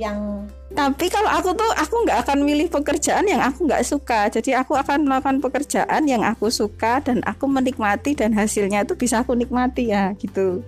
Yang 0.00 0.48
Tapi 0.72 1.06
kalau 1.12 1.28
aku 1.28 1.52
tuh 1.52 1.68
aku 1.76 1.94
nggak 2.08 2.24
akan 2.24 2.38
milih 2.48 2.72
pekerjaan 2.72 3.28
yang 3.28 3.44
aku 3.44 3.68
nggak 3.68 3.84
suka. 3.84 4.32
Jadi 4.32 4.56
aku 4.56 4.72
akan 4.72 5.04
melakukan 5.04 5.44
pekerjaan 5.44 6.08
yang 6.08 6.24
aku 6.24 6.48
suka 6.48 7.04
dan 7.04 7.20
aku 7.28 7.44
menikmati 7.44 8.16
dan 8.16 8.32
hasilnya 8.32 8.88
itu 8.88 8.96
bisa 8.96 9.20
aku 9.20 9.36
nikmati 9.36 9.92
ya 9.92 10.16
gitu. 10.16 10.64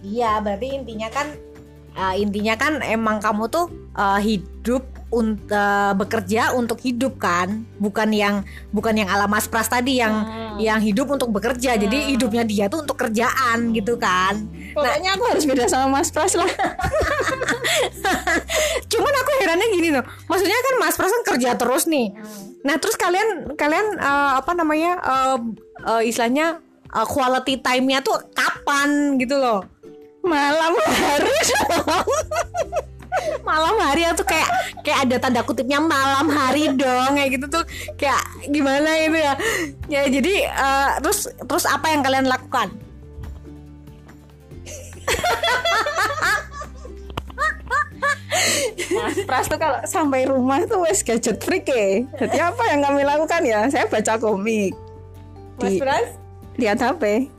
Iya, 0.00 0.40
berarti 0.40 0.80
intinya 0.80 1.08
kan 1.12 1.26
uh, 1.92 2.14
intinya 2.16 2.56
kan 2.56 2.80
emang 2.80 3.20
kamu 3.20 3.52
tuh 3.52 3.68
uh, 3.96 4.16
hidup 4.16 4.84
untuk 5.14 5.94
bekerja 5.94 6.58
untuk 6.58 6.82
hidup 6.82 7.22
kan 7.22 7.62
bukan 7.78 8.10
yang 8.10 8.42
bukan 8.74 8.98
yang 8.98 9.06
ala 9.06 9.30
Mas 9.30 9.46
Pras 9.46 9.70
tadi 9.70 10.02
yang 10.02 10.26
yang 10.58 10.82
hidup 10.82 11.06
untuk 11.06 11.30
bekerja 11.30 11.78
jadi 11.78 11.98
hidupnya 12.10 12.42
dia 12.42 12.66
tuh 12.66 12.82
untuk 12.82 12.98
kerjaan 12.98 13.70
gitu 13.70 13.94
kan 13.94 14.42
Pokoknya 14.74 15.10
aku 15.14 15.24
harus 15.30 15.44
beda 15.46 15.64
sama 15.70 15.86
Mas 16.02 16.10
Pras 16.10 16.34
lah. 16.34 16.50
herannya 19.54 19.68
gini 19.70 19.88
loh 19.94 20.02
maksudnya 20.26 20.58
kan 20.58 20.74
Mas 20.82 20.98
Pras 20.98 21.14
kan 21.14 21.24
kerja 21.30 21.54
terus 21.54 21.86
nih. 21.86 22.10
Nah 22.66 22.74
terus 22.82 22.98
kalian 22.98 23.54
kalian 23.54 23.86
eh, 24.02 24.32
apa 24.34 24.50
namanya 24.58 24.98
eh, 24.98 25.38
eh, 25.86 26.02
istilahnya 26.10 26.58
eh, 26.90 27.06
quality 27.06 27.62
time-nya 27.62 28.02
tuh 28.02 28.18
kapan 28.34 29.14
gitu 29.22 29.38
loh. 29.38 29.62
Malam 30.26 30.74
harus. 30.74 31.46
malam 33.46 33.78
hari 33.78 34.02
tuh 34.18 34.26
kayak 34.26 34.50
kayak 34.82 35.06
ada 35.06 35.16
tanda 35.22 35.46
kutipnya 35.46 35.78
malam 35.78 36.26
hari 36.26 36.66
dong 36.74 37.14
kayak 37.14 37.38
gitu 37.38 37.46
tuh. 37.46 37.64
Kayak 37.94 38.26
gimana 38.50 38.90
itu 38.98 39.18
ya. 39.22 39.34
Ya 39.86 40.02
jadi 40.10 40.34
eh, 40.50 40.90
terus 40.98 41.30
terus 41.30 41.64
apa 41.70 41.94
yang 41.94 42.02
kalian 42.02 42.26
lakukan 42.26 42.74
Mas 48.90 49.16
Pras 49.24 49.46
tuh 49.46 49.56
kalau 49.56 49.78
sampai 49.84 50.24
rumah 50.24 50.62
tuh 50.64 50.82
wes 50.82 51.00
gadget 51.00 51.38
freak 51.38 51.64
ya. 51.64 52.02
Jadi 52.16 52.38
apa 52.38 52.62
yang 52.68 52.80
kami 52.80 53.02
lakukan 53.02 53.42
ya? 53.42 53.66
Saya 53.66 53.86
baca 53.86 54.14
komik. 54.16 54.74
Mas 55.56 55.70
Di- 55.70 55.80
Pras 55.80 56.08
lihat 56.54 56.78
HP. 56.78 57.30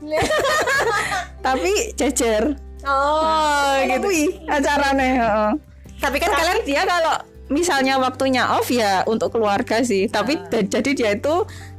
Tapi 1.46 1.72
jejer. 1.94 2.56
oh 2.82 3.74
gitu 3.82 4.06
Wih, 4.06 4.30
acaranya. 4.46 5.06
heeh. 5.10 5.50
tapi 5.96 6.16
kan 6.16 6.28
Tapi 6.28 6.38
kalian 6.38 6.60
dia 6.62 6.82
kalau 6.84 7.14
misalnya 7.48 7.96
waktunya 7.96 8.46
off 8.52 8.68
ya 8.68 9.02
untuk 9.04 9.32
keluarga 9.32 9.82
sih. 9.82 10.06
Tapi 10.06 10.38
da- 10.46 10.62
jadi 10.62 10.90
dia 10.92 11.10
itu 11.12 11.34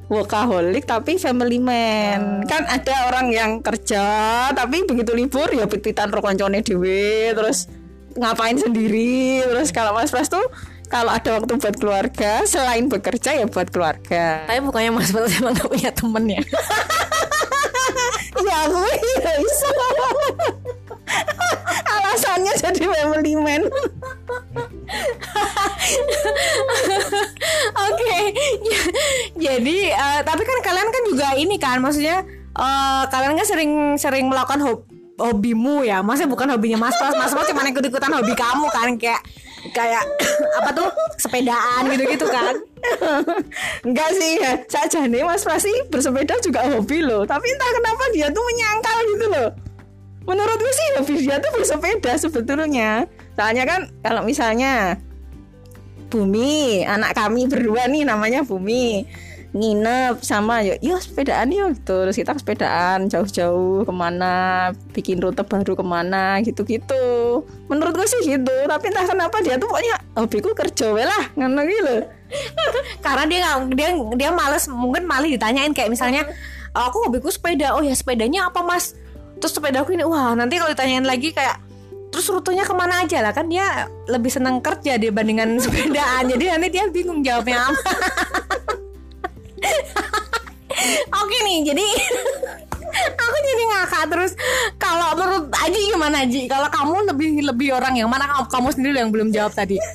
workaholic 0.08 0.84
tapi 0.84 1.16
family 1.16 1.60
man. 1.60 2.44
Kan 2.44 2.64
ada 2.66 3.08
orang 3.08 3.30
yang 3.30 3.52
kerja 3.60 4.04
tapi 4.52 4.84
begitu 4.84 5.12
libur 5.14 5.48
ya 5.50 5.64
pititan 5.64 6.10
ro 6.10 6.20
koncone 6.20 6.60
dhewe 6.60 7.32
terus 7.32 7.68
ngapain 8.18 8.58
sendiri. 8.58 9.46
Terus 9.46 9.70
kalau 9.72 9.94
Mas 9.94 10.12
Pras 10.12 10.28
tuh 10.28 10.44
kalau 10.88 11.12
ada 11.12 11.40
waktu 11.40 11.54
buat 11.60 11.76
keluarga 11.78 12.44
selain 12.48 12.88
bekerja 12.88 13.38
ya 13.38 13.46
buat 13.48 13.70
keluarga. 13.70 14.48
tapi 14.50 14.60
bukannya 14.66 14.92
Mas 14.92 15.14
Pras 15.14 15.32
emang 15.38 15.54
gak 15.56 15.70
punya 15.70 15.92
temen 15.94 16.26
ya 16.28 16.42
ya 18.48 18.58
aku 18.68 18.80
ya 19.24 19.34
bisa. 19.42 19.70
Alasannya 21.88 22.54
jadi 22.60 22.84
family 22.84 23.34
man. 23.40 23.64
Oke, 27.88 28.18
jadi 29.40 29.78
eh, 29.92 30.20
tapi 30.22 30.42
kan 30.44 30.58
kalian 30.62 30.90
kan 30.92 31.04
juga 31.08 31.28
ini 31.40 31.56
kan, 31.58 31.80
maksudnya 31.80 32.24
eh, 32.56 33.04
kalian 33.08 33.40
kan 33.40 33.48
sering-sering 33.48 34.28
melakukan 34.28 34.62
hob 34.64 34.80
hobimu 35.18 35.82
ya, 35.82 36.06
maksudnya 36.06 36.30
bukan 36.30 36.48
hobinya 36.54 36.78
Mas 36.78 36.96
Pras, 36.96 37.18
Mas 37.18 37.34
Pras 37.34 37.50
cuma 37.50 37.66
ikut-ikutan 37.66 38.14
hobi 38.14 38.38
kamu 38.38 38.70
kan, 38.70 38.90
kayak 39.02 39.22
kayak 39.74 40.06
apa 40.62 40.70
tuh 40.72 40.88
sepedaan 41.18 41.90
gitu-gitu 41.90 42.30
kan? 42.30 42.56
Enggak 43.82 44.10
sih 44.14 44.38
ya. 44.38 44.62
Saja 44.70 45.10
nih 45.10 45.26
Mas 45.26 45.42
Pras 45.42 45.66
sih 45.66 45.78
bersepeda 45.90 46.38
juga 46.40 46.70
hobi 46.70 47.02
loh. 47.02 47.26
Tapi 47.26 47.46
entah 47.50 47.72
kenapa 47.74 48.04
dia 48.14 48.28
tuh 48.30 48.44
menyangkal 48.46 48.98
gitu 49.18 49.26
loh. 49.34 49.50
Menurutku 50.30 50.70
sih 50.70 50.88
hobi 51.02 51.14
dia 51.26 51.42
tuh 51.42 51.52
bersepeda 51.58 52.14
sebetulnya. 52.22 53.10
Soalnya 53.34 53.64
kan 53.66 53.82
kalau 54.06 54.22
misalnya 54.22 55.02
Bumi, 56.08 56.88
anak 56.88 57.20
kami 57.20 57.52
berdua 57.52 57.84
nih 57.92 58.08
namanya 58.08 58.40
Bumi 58.40 59.04
nginep 59.56 60.20
sama 60.20 60.60
yuk, 60.60 60.78
yuk 60.84 61.00
sepedaan 61.00 61.48
yuk 61.52 61.80
gitu. 61.80 62.04
terus 62.04 62.18
kita 62.20 62.36
sepedaan 62.36 63.08
jauh-jauh 63.08 63.88
ke 63.88 63.94
mana 63.96 64.34
bikin 64.92 65.24
rute 65.24 65.40
baru 65.48 65.74
ke 65.74 65.86
mana 65.88 66.44
gitu-gitu 66.44 67.42
menurutku 67.72 68.04
sih 68.04 68.28
gitu 68.28 68.56
tapi 68.68 68.92
entah 68.92 69.08
kenapa 69.08 69.40
dia 69.40 69.56
tuh 69.56 69.72
pokoknya 69.72 69.96
hobiku 70.20 70.52
kerja 70.52 70.92
lah 70.92 71.24
ngono 71.38 71.62
gitu. 71.64 71.96
Karena 73.06 73.24
dia 73.24 73.40
nggak 73.40 73.56
dia 73.76 73.90
dia 74.20 74.30
males 74.36 74.68
mungkin 74.68 75.08
malah 75.08 75.28
ditanyain 75.28 75.72
kayak 75.72 75.88
misalnya 75.88 76.28
aku 76.76 77.08
hobiku 77.08 77.32
sepeda, 77.32 77.74
oh 77.74 77.82
ya 77.82 77.96
sepedanya 77.96 78.52
apa 78.52 78.62
Mas? 78.62 78.94
Terus 79.38 79.54
sepeda 79.54 79.86
aku 79.86 79.94
ini, 79.94 80.04
wah 80.04 80.34
nanti 80.34 80.58
kalau 80.58 80.74
ditanyain 80.74 81.06
lagi 81.06 81.32
kayak 81.32 81.62
terus 82.08 82.32
rutenya 82.32 82.64
ke 82.64 82.74
mana 82.74 83.04
aja 83.04 83.20
lah 83.20 83.36
kan 83.36 83.52
dia 83.52 83.86
lebih 84.08 84.32
seneng 84.32 84.64
kerja 84.64 84.96
dibandingkan 84.96 85.60
sepedaan 85.64 86.32
jadi 86.32 86.56
nanti 86.56 86.68
dia 86.72 86.84
bingung 86.88 87.20
jawabnya 87.20 87.68
apa 87.68 87.92
oke 91.22 91.38
nih 91.46 91.58
jadi 91.74 91.88
aku 93.24 93.38
jadi 93.44 93.64
ngakak 93.74 94.04
terus 94.10 94.32
kalau 94.78 95.14
menurut 95.18 95.50
Aji 95.66 95.80
gimana 95.92 96.24
Aji 96.24 96.42
kalau 96.50 96.70
kamu 96.70 96.96
lebih 97.14 97.30
lebih 97.44 97.70
orang 97.76 97.98
yang 97.98 98.10
mana 98.10 98.26
kamu, 98.48 98.70
sendiri 98.74 99.02
yang 99.02 99.12
belum 99.12 99.30
jawab 99.34 99.54
tadi 99.54 99.78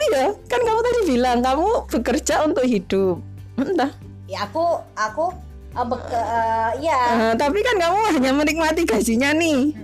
Tapi 0.00 0.16
ya, 0.16 0.32
kan 0.48 0.60
kamu 0.64 0.80
tadi 0.80 1.00
bilang 1.12 1.38
kamu 1.44 1.68
bekerja 1.92 2.34
untuk 2.48 2.64
hidup. 2.64 3.20
Entah. 3.60 3.92
ya 4.30 4.46
aku 4.46 4.80
aku 4.96 5.34
uh, 5.74 5.84
beke, 5.84 6.16
uh, 6.16 6.70
ya 6.80 7.00
Eh, 7.28 7.34
tapi 7.36 7.60
kan 7.60 7.76
kamu 7.76 7.98
hanya 8.16 8.30
menikmati 8.32 8.88
gajinya 8.88 9.34
nih. 9.36 9.74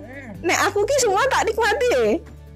Nek 0.40 0.58
aku 0.70 0.86
ki 0.86 0.96
semua 1.02 1.20
tak 1.28 1.44
nikmati 1.50 1.86
ya. 1.92 2.04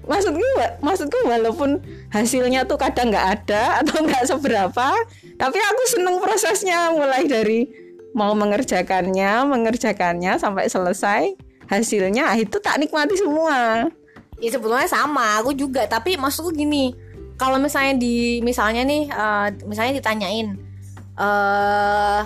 Maksudku, 0.01 0.41
wa- 0.57 0.75
maksudku 0.81 1.17
walaupun 1.29 1.77
hasilnya 2.09 2.65
tuh 2.65 2.77
kadang 2.81 3.13
nggak 3.13 3.27
ada 3.41 3.63
atau 3.85 4.01
nggak 4.01 4.25
seberapa, 4.25 4.87
tapi 5.37 5.57
aku 5.61 5.81
seneng 5.87 6.17
prosesnya 6.17 6.89
mulai 6.89 7.29
dari 7.29 7.69
mau 8.11 8.33
mengerjakannya, 8.35 9.45
mengerjakannya 9.47 10.35
sampai 10.35 10.67
selesai 10.67 11.31
hasilnya 11.71 12.27
ah, 12.27 12.35
itu 12.35 12.59
tak 12.59 12.81
nikmati 12.81 13.15
semua. 13.15 13.87
Ya 14.41 14.49
sebetulnya 14.51 14.89
sama, 14.89 15.39
aku 15.39 15.53
juga. 15.55 15.85
Tapi 15.87 16.17
maksudku 16.17 16.51
gini, 16.51 16.91
kalau 17.37 17.61
misalnya 17.61 18.01
di 18.01 18.41
misalnya 18.43 18.81
nih, 18.83 19.07
eh, 19.07 19.47
misalnya 19.63 20.01
ditanyain, 20.01 20.57
eh 21.15 22.21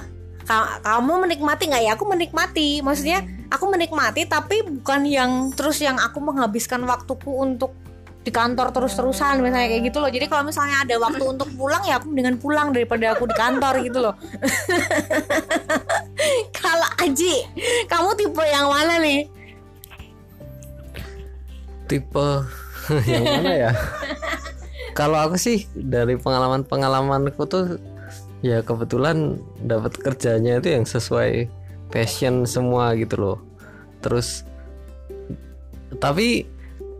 ka- 0.47 0.79
kamu 0.81 1.27
menikmati 1.27 1.69
nggak 1.69 1.83
ya? 1.85 1.91
Aku 1.93 2.07
menikmati. 2.07 2.79
Maksudnya 2.81 3.21
aku 3.51 3.65
menikmati, 3.69 4.25
tapi 4.25 4.63
bukan 4.65 5.05
yang 5.05 5.31
terus 5.53 5.81
yang 5.81 5.97
aku 5.97 6.21
menghabiskan 6.21 6.83
waktuku 6.85 7.29
untuk 7.29 7.73
di 8.25 8.33
kantor 8.33 8.73
terus-terusan 8.73 9.37
misalnya 9.37 9.69
kayak 9.69 9.83
gitu 9.85 10.01
loh. 10.01 10.09
Jadi 10.09 10.25
kalau 10.25 10.43
misalnya 10.49 10.81
ada 10.81 10.95
waktu 10.97 11.23
untuk 11.37 11.49
pulang 11.53 11.85
ya 11.85 12.01
aku 12.01 12.09
dengan 12.09 12.35
pulang 12.41 12.73
daripada 12.73 13.13
aku 13.13 13.29
di 13.29 13.35
kantor 13.37 13.73
gitu 13.85 13.99
loh. 14.01 14.13
kalau 16.63 16.89
Aji, 17.05 17.45
kamu 17.85 18.09
tipe 18.17 18.43
yang 18.49 18.65
mana 18.65 18.97
nih? 18.97 19.29
tipe 21.85 22.29
yang 23.09 23.23
mana 23.23 23.51
ya 23.53 23.71
kalau 24.97 25.17
aku 25.21 25.37
sih 25.37 25.69
dari 25.73 26.17
pengalaman 26.17 26.65
pengalamanku 26.65 27.45
tuh 27.45 27.77
ya 28.41 28.61
kebetulan 28.61 29.39
dapat 29.65 29.97
kerjanya 29.97 30.61
itu 30.61 30.69
yang 30.73 30.85
sesuai 30.85 31.49
passion 31.95 32.43
semua 32.43 32.91
gitu 32.99 33.15
loh 33.15 33.37
terus 34.03 34.43
tapi 36.03 36.43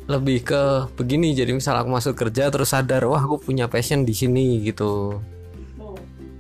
lebih 0.07 0.47
ke 0.47 0.87
begini 0.95 1.35
jadi 1.35 1.51
misal 1.51 1.75
aku 1.75 1.91
masuk 1.91 2.15
kerja 2.15 2.47
terus 2.47 2.71
sadar 2.71 3.03
wah 3.03 3.19
aku 3.19 3.43
punya 3.43 3.67
passion 3.67 4.07
di 4.07 4.15
sini 4.15 4.63
gitu 4.63 5.19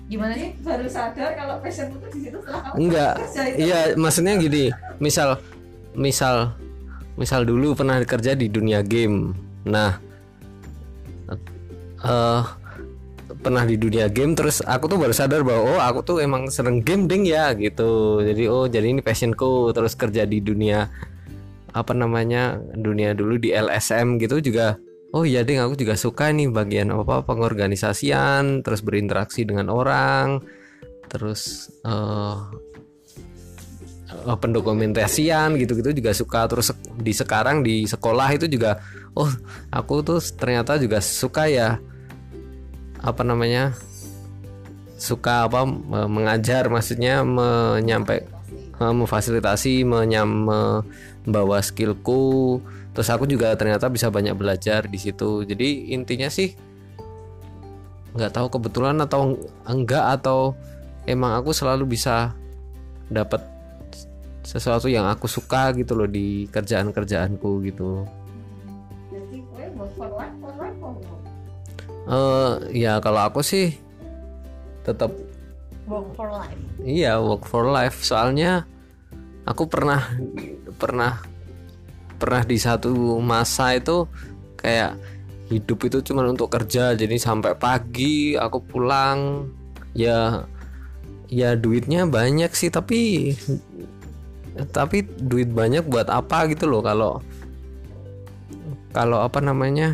Gimana 0.05 0.37
sih? 0.37 0.53
Baru 0.61 0.85
sadar 0.85 1.33
kalau 1.33 1.57
passion 1.65 1.89
itu 1.89 2.07
di 2.13 2.19
situ 2.29 2.37
setelah 2.37 2.61
kamu 2.61 2.75
enggak 2.77 3.13
kerja 3.25 3.41
itu. 3.49 3.57
iya 3.65 3.79
maksudnya 3.97 4.33
gini 4.37 4.63
misal 5.01 5.41
misal 5.97 6.53
misal 7.17 7.41
dulu 7.41 7.73
pernah 7.73 7.97
kerja 8.05 8.37
di 8.37 8.45
dunia 8.45 8.85
game 8.85 9.33
nah 9.65 9.97
eh 12.05 12.43
pernah 13.45 13.61
di 13.61 13.77
dunia 13.77 14.09
game 14.09 14.33
terus 14.33 14.65
aku 14.65 14.89
tuh 14.89 14.97
baru 14.97 15.13
sadar 15.13 15.45
bahwa 15.45 15.77
oh 15.77 15.77
aku 15.77 16.01
tuh 16.01 16.17
emang 16.17 16.49
seneng 16.49 16.81
game 16.81 17.05
ding 17.05 17.29
ya 17.29 17.53
gitu. 17.53 18.17
Jadi 18.25 18.49
oh 18.49 18.65
jadi 18.65 18.89
ini 18.89 19.05
passionku 19.05 19.69
terus 19.69 19.93
kerja 19.93 20.25
di 20.25 20.41
dunia 20.41 20.89
apa 21.69 21.93
namanya 21.93 22.57
dunia 22.73 23.13
dulu 23.13 23.37
di 23.37 23.53
LSM 23.53 24.17
gitu 24.17 24.41
juga. 24.41 24.81
Oh 25.13 25.29
iya 25.29 25.45
ding 25.45 25.61
aku 25.61 25.77
juga 25.77 25.93
suka 25.93 26.33
nih 26.33 26.49
bagian 26.49 26.89
apa 26.89 27.21
pengorganisasian 27.21 28.65
terus 28.65 28.81
berinteraksi 28.81 29.45
dengan 29.45 29.69
orang 29.69 30.41
terus 31.05 31.69
eh 31.85 32.39
eh, 34.25 34.37
pendokumentasian 34.41 35.53
gitu-gitu 35.61 35.93
juga 35.93 36.17
suka. 36.17 36.49
Terus 36.49 36.73
di 36.97 37.13
sekarang 37.13 37.61
di 37.61 37.85
sekolah 37.85 38.33
itu 38.33 38.49
juga 38.49 38.81
oh 39.13 39.29
aku 39.69 40.01
tuh 40.01 40.17
ternyata 40.33 40.81
juga 40.81 40.97
suka 40.97 41.45
ya 41.45 41.77
apa 43.05 43.21
namanya 43.21 43.77
suka 44.97 45.45
apa 45.45 45.61
me- 45.69 46.09
mengajar 46.09 46.65
maksudnya 46.73 47.21
menyampai 47.21 48.25
memfasilitasi 48.81 49.85
menyam 49.85 50.49
membawa 50.49 51.61
skillku. 51.61 52.59
Terus 52.95 53.11
aku 53.11 53.27
juga 53.27 53.53
ternyata 53.55 53.91
bisa 53.91 54.09
banyak 54.09 54.33
belajar 54.35 54.89
di 54.89 54.97
situ. 54.97 55.45
Jadi 55.45 55.93
intinya 55.93 56.27
sih 56.27 56.57
nggak 58.15 58.31
tahu 58.31 58.47
kebetulan 58.47 58.95
atau 59.03 59.35
enggak 59.67 60.19
atau 60.19 60.55
emang 61.03 61.35
aku 61.35 61.51
selalu 61.51 61.95
bisa 61.99 62.31
dapat 63.11 63.43
sesuatu 64.45 64.87
yang 64.87 65.03
aku 65.11 65.27
suka 65.27 65.75
gitu 65.75 65.97
loh 65.99 66.07
di 66.07 66.47
kerjaan 66.47 66.95
kerjaanku 66.95 67.65
gitu 67.67 68.07
eh 72.05 72.51
ya 72.73 73.01
kalau 73.01 73.25
aku 73.25 73.41
sih 73.41 73.73
tetap 74.85 75.09
Work 75.85 76.17
for 76.17 76.33
life. 76.33 76.61
Iya 76.81 77.21
work 77.21 77.45
for 77.45 77.69
life. 77.69 78.01
Soalnya 78.01 78.65
aku 79.45 79.69
pernah 79.69 80.01
pernah 80.81 81.21
pernah 82.17 82.41
di 82.41 82.57
satu 82.57 83.21
masa 83.21 83.77
itu 83.77 84.09
kayak 84.57 84.97
hidup 85.53 85.85
itu 85.85 86.01
cuma 86.01 86.25
untuk 86.25 86.49
kerja. 86.49 86.97
Jadi 86.97 87.21
sampai 87.21 87.53
pagi 87.53 88.33
aku 88.33 88.65
pulang 88.65 89.45
ya 89.93 90.49
ya 91.29 91.53
duitnya 91.53 92.09
banyak 92.09 92.49
sih. 92.57 92.73
Tapi 92.73 93.29
tapi 94.73 95.05
duit 95.21 95.53
banyak 95.53 95.85
buat 95.85 96.09
apa 96.09 96.49
gitu 96.49 96.65
loh. 96.65 96.81
Kalau 96.81 97.21
kalau 98.89 99.21
apa 99.21 99.37
namanya 99.37 99.93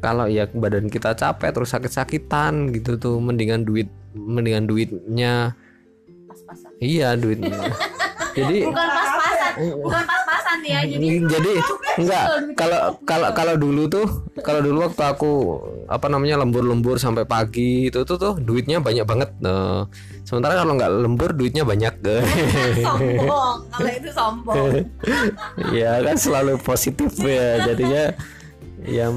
kalau 0.00 0.26
ya 0.26 0.48
badan 0.50 0.88
kita 0.88 1.12
capek 1.14 1.52
terus 1.52 1.70
sakit-sakitan 1.70 2.72
gitu 2.72 2.96
tuh 2.96 3.16
mendingan 3.20 3.62
duit 3.62 3.88
mendingan 4.16 4.64
duitnya 4.66 5.54
Pas-pasan. 6.26 6.70
iya 6.80 7.14
duitnya 7.14 7.52
jadi 8.36 8.58
Bukan 8.70 8.86
pas-pasan, 8.86 9.52
bukan 9.82 10.04
pas-pasan 10.06 10.58
ya. 10.62 10.80
Jadi 10.86 11.06
jadi 11.26 11.52
enggak 12.00 12.24
kalau 12.54 12.80
kalau 13.02 13.28
kalau 13.34 13.54
dulu 13.58 13.90
tuh 13.90 14.06
kalau 14.46 14.62
dulu 14.62 14.86
waktu 14.86 15.02
aku 15.02 15.32
apa 15.90 16.06
namanya 16.06 16.38
lembur-lembur 16.38 16.96
sampai 17.02 17.26
pagi 17.26 17.90
itu 17.90 18.06
tuh 18.06 18.14
tuh 18.16 18.34
duitnya 18.38 18.78
banyak 18.78 19.02
banget 19.02 19.34
nah, 19.42 19.90
sementara 20.22 20.62
kalau 20.62 20.78
nggak 20.78 20.92
lembur 21.02 21.34
duitnya 21.34 21.66
banyak 21.66 21.90
sombong. 22.86 23.56
Kalau 23.74 23.90
itu 23.90 24.10
sombong. 24.14 24.86
ya 25.74 25.98
kan 26.00 26.14
selalu 26.16 26.54
positif 26.62 27.10
ya 27.18 27.66
jadinya 27.66 28.14
ya 28.86 29.10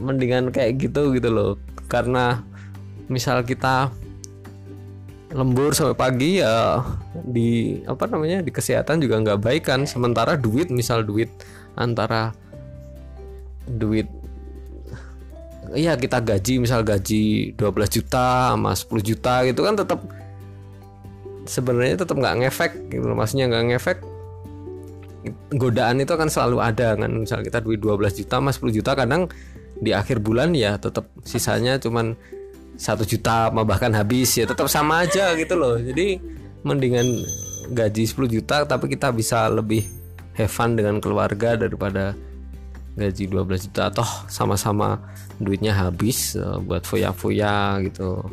mendingan 0.00 0.48
kayak 0.50 0.80
gitu 0.80 1.12
gitu 1.14 1.28
loh. 1.28 1.52
Karena 1.86 2.40
misal 3.06 3.44
kita 3.44 3.92
lembur 5.30 5.70
sampai 5.70 5.94
pagi 5.94 6.42
ya 6.42 6.82
di 7.22 7.78
apa 7.86 8.10
namanya 8.10 8.42
di 8.42 8.50
kesehatan 8.50 8.98
juga 8.98 9.20
nggak 9.20 9.40
baik 9.40 9.62
kan. 9.68 9.84
Sementara 9.84 10.34
duit 10.34 10.72
misal 10.72 11.04
duit 11.04 11.30
antara 11.78 12.34
duit 13.70 14.10
iya 15.70 15.94
kita 15.94 16.18
gaji 16.18 16.58
misal 16.58 16.82
gaji 16.82 17.54
12 17.54 17.62
juta 17.94 18.58
sama 18.58 18.74
10 18.74 19.06
juta 19.06 19.46
gitu 19.46 19.62
kan 19.62 19.78
tetap 19.78 20.02
sebenarnya 21.46 21.94
tetap 21.94 22.18
nggak 22.18 22.36
ngefek 22.42 22.72
gitu 22.90 23.06
maksudnya 23.14 23.46
nggak 23.46 23.64
ngefek 23.70 23.98
godaan 25.54 26.00
itu 26.00 26.12
akan 26.16 26.28
selalu 26.32 26.58
ada 26.64 26.96
kan. 26.96 27.10
Misal 27.12 27.44
kita 27.44 27.60
duit 27.60 27.80
12 27.80 28.24
juta 28.24 28.40
mas 28.40 28.56
10 28.56 28.72
juta 28.80 28.92
kadang 28.96 29.28
di 29.80 29.96
akhir 29.96 30.20
bulan 30.20 30.52
ya 30.52 30.76
tetap 30.76 31.08
sisanya 31.24 31.80
cuman 31.80 32.12
satu 32.80 33.04
juta 33.04 33.52
bahkan 33.52 33.92
habis 33.92 34.32
ya 34.36 34.48
tetap 34.48 34.68
sama 34.68 35.04
aja 35.04 35.36
gitu 35.36 35.56
loh. 35.56 35.76
Jadi 35.76 36.20
mendingan 36.64 37.08
gaji 37.72 38.04
10 38.08 38.36
juta 38.40 38.64
tapi 38.64 38.88
kita 38.88 39.12
bisa 39.12 39.48
lebih 39.52 39.84
have 40.36 40.52
fun 40.52 40.76
dengan 40.76 41.00
keluarga 41.00 41.56
daripada 41.60 42.16
gaji 42.96 43.28
12 43.28 43.68
juta. 43.68 43.92
Toh 43.92 44.08
sama-sama 44.32 45.00
duitnya 45.36 45.76
habis 45.76 46.36
eh, 46.36 46.58
buat 46.64 46.84
foya-foya 46.88 47.84
gitu. 47.84 48.24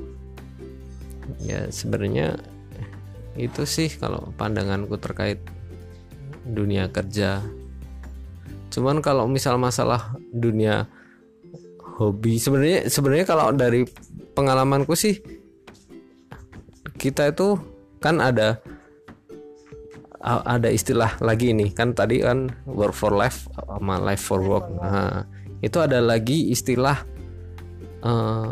Ya 1.44 1.68
sebenarnya 1.68 2.40
itu 3.36 3.68
sih 3.68 3.92
kalau 4.00 4.32
pandanganku 4.40 4.96
terkait 4.96 5.44
dunia 6.48 6.88
kerja. 6.88 7.44
Cuman 8.72 9.04
kalau 9.04 9.28
misal 9.28 9.60
masalah 9.60 10.16
dunia 10.32 10.88
hobi. 11.98 12.38
Sebenarnya 12.38 12.88
sebenarnya 12.88 13.26
kalau 13.26 13.50
dari 13.52 13.84
pengalamanku 14.38 14.94
sih 14.94 15.18
kita 16.98 17.34
itu 17.34 17.58
kan 17.98 18.22
ada 18.22 18.62
ada 20.28 20.70
istilah 20.70 21.14
lagi 21.22 21.54
nih 21.54 21.72
kan 21.74 21.94
tadi 21.94 22.22
kan 22.22 22.50
work 22.66 22.94
for 22.94 23.14
life 23.14 23.50
sama 23.58 23.98
life 24.02 24.22
for 24.22 24.42
work. 24.42 24.66
Nah 24.78 25.26
itu 25.66 25.78
ada 25.82 25.98
lagi 25.98 26.54
istilah 26.54 27.02
eh, 28.06 28.50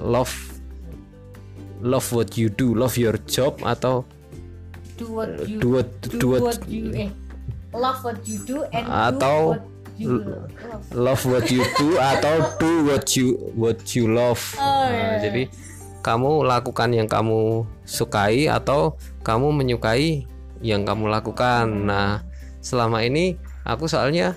love 0.00 0.34
love 1.82 2.08
what 2.14 2.38
you 2.38 2.48
do 2.48 2.72
love 2.72 2.96
your 2.96 3.18
job 3.28 3.58
atau 3.66 4.06
Do 5.00 5.08
what 5.08 5.48
you 5.48 5.58
do 5.58 5.68
what 5.72 5.88
do, 6.04 6.08
do 6.20 6.26
what 6.30 6.42
what 6.52 6.60
you 6.70 6.94
eh 6.94 7.10
love 7.74 8.00
what 8.06 8.22
you 8.28 8.38
do 8.44 8.62
and 8.70 8.86
Atau 8.86 9.58
do 9.58 9.58
what 9.58 9.71
you 10.02 10.18
love. 10.18 10.50
love 10.90 11.22
what 11.30 11.46
you 11.48 11.62
do 11.78 11.96
atau 11.96 12.34
do 12.58 12.70
what 12.90 13.06
you 13.14 13.38
what 13.54 13.78
you 13.94 14.10
love. 14.10 14.42
Oh, 14.58 14.86
Nah, 14.90 15.22
jadi 15.22 15.46
kamu 16.02 16.42
lakukan 16.42 16.90
yang 16.90 17.06
kamu 17.06 17.62
sukai 17.86 18.50
atau 18.50 18.98
kamu 19.22 19.54
menyukai 19.54 20.26
yang 20.60 20.82
kamu 20.82 21.06
lakukan. 21.06 21.70
Nah, 21.86 22.26
selama 22.58 23.06
ini 23.06 23.38
aku 23.62 23.86
soalnya 23.86 24.34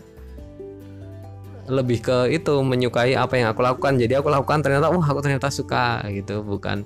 lebih 1.66 2.06
ke 2.06 2.30
itu 2.30 2.54
menyukai 2.62 3.18
apa 3.18 3.42
yang 3.42 3.50
aku 3.50 3.66
lakukan. 3.66 3.98
Jadi 3.98 4.14
aku 4.14 4.30
lakukan 4.30 4.62
ternyata 4.62 4.94
wah 4.94 5.06
aku 5.06 5.26
ternyata 5.26 5.50
suka 5.50 6.06
gitu, 6.14 6.46
bukan 6.46 6.86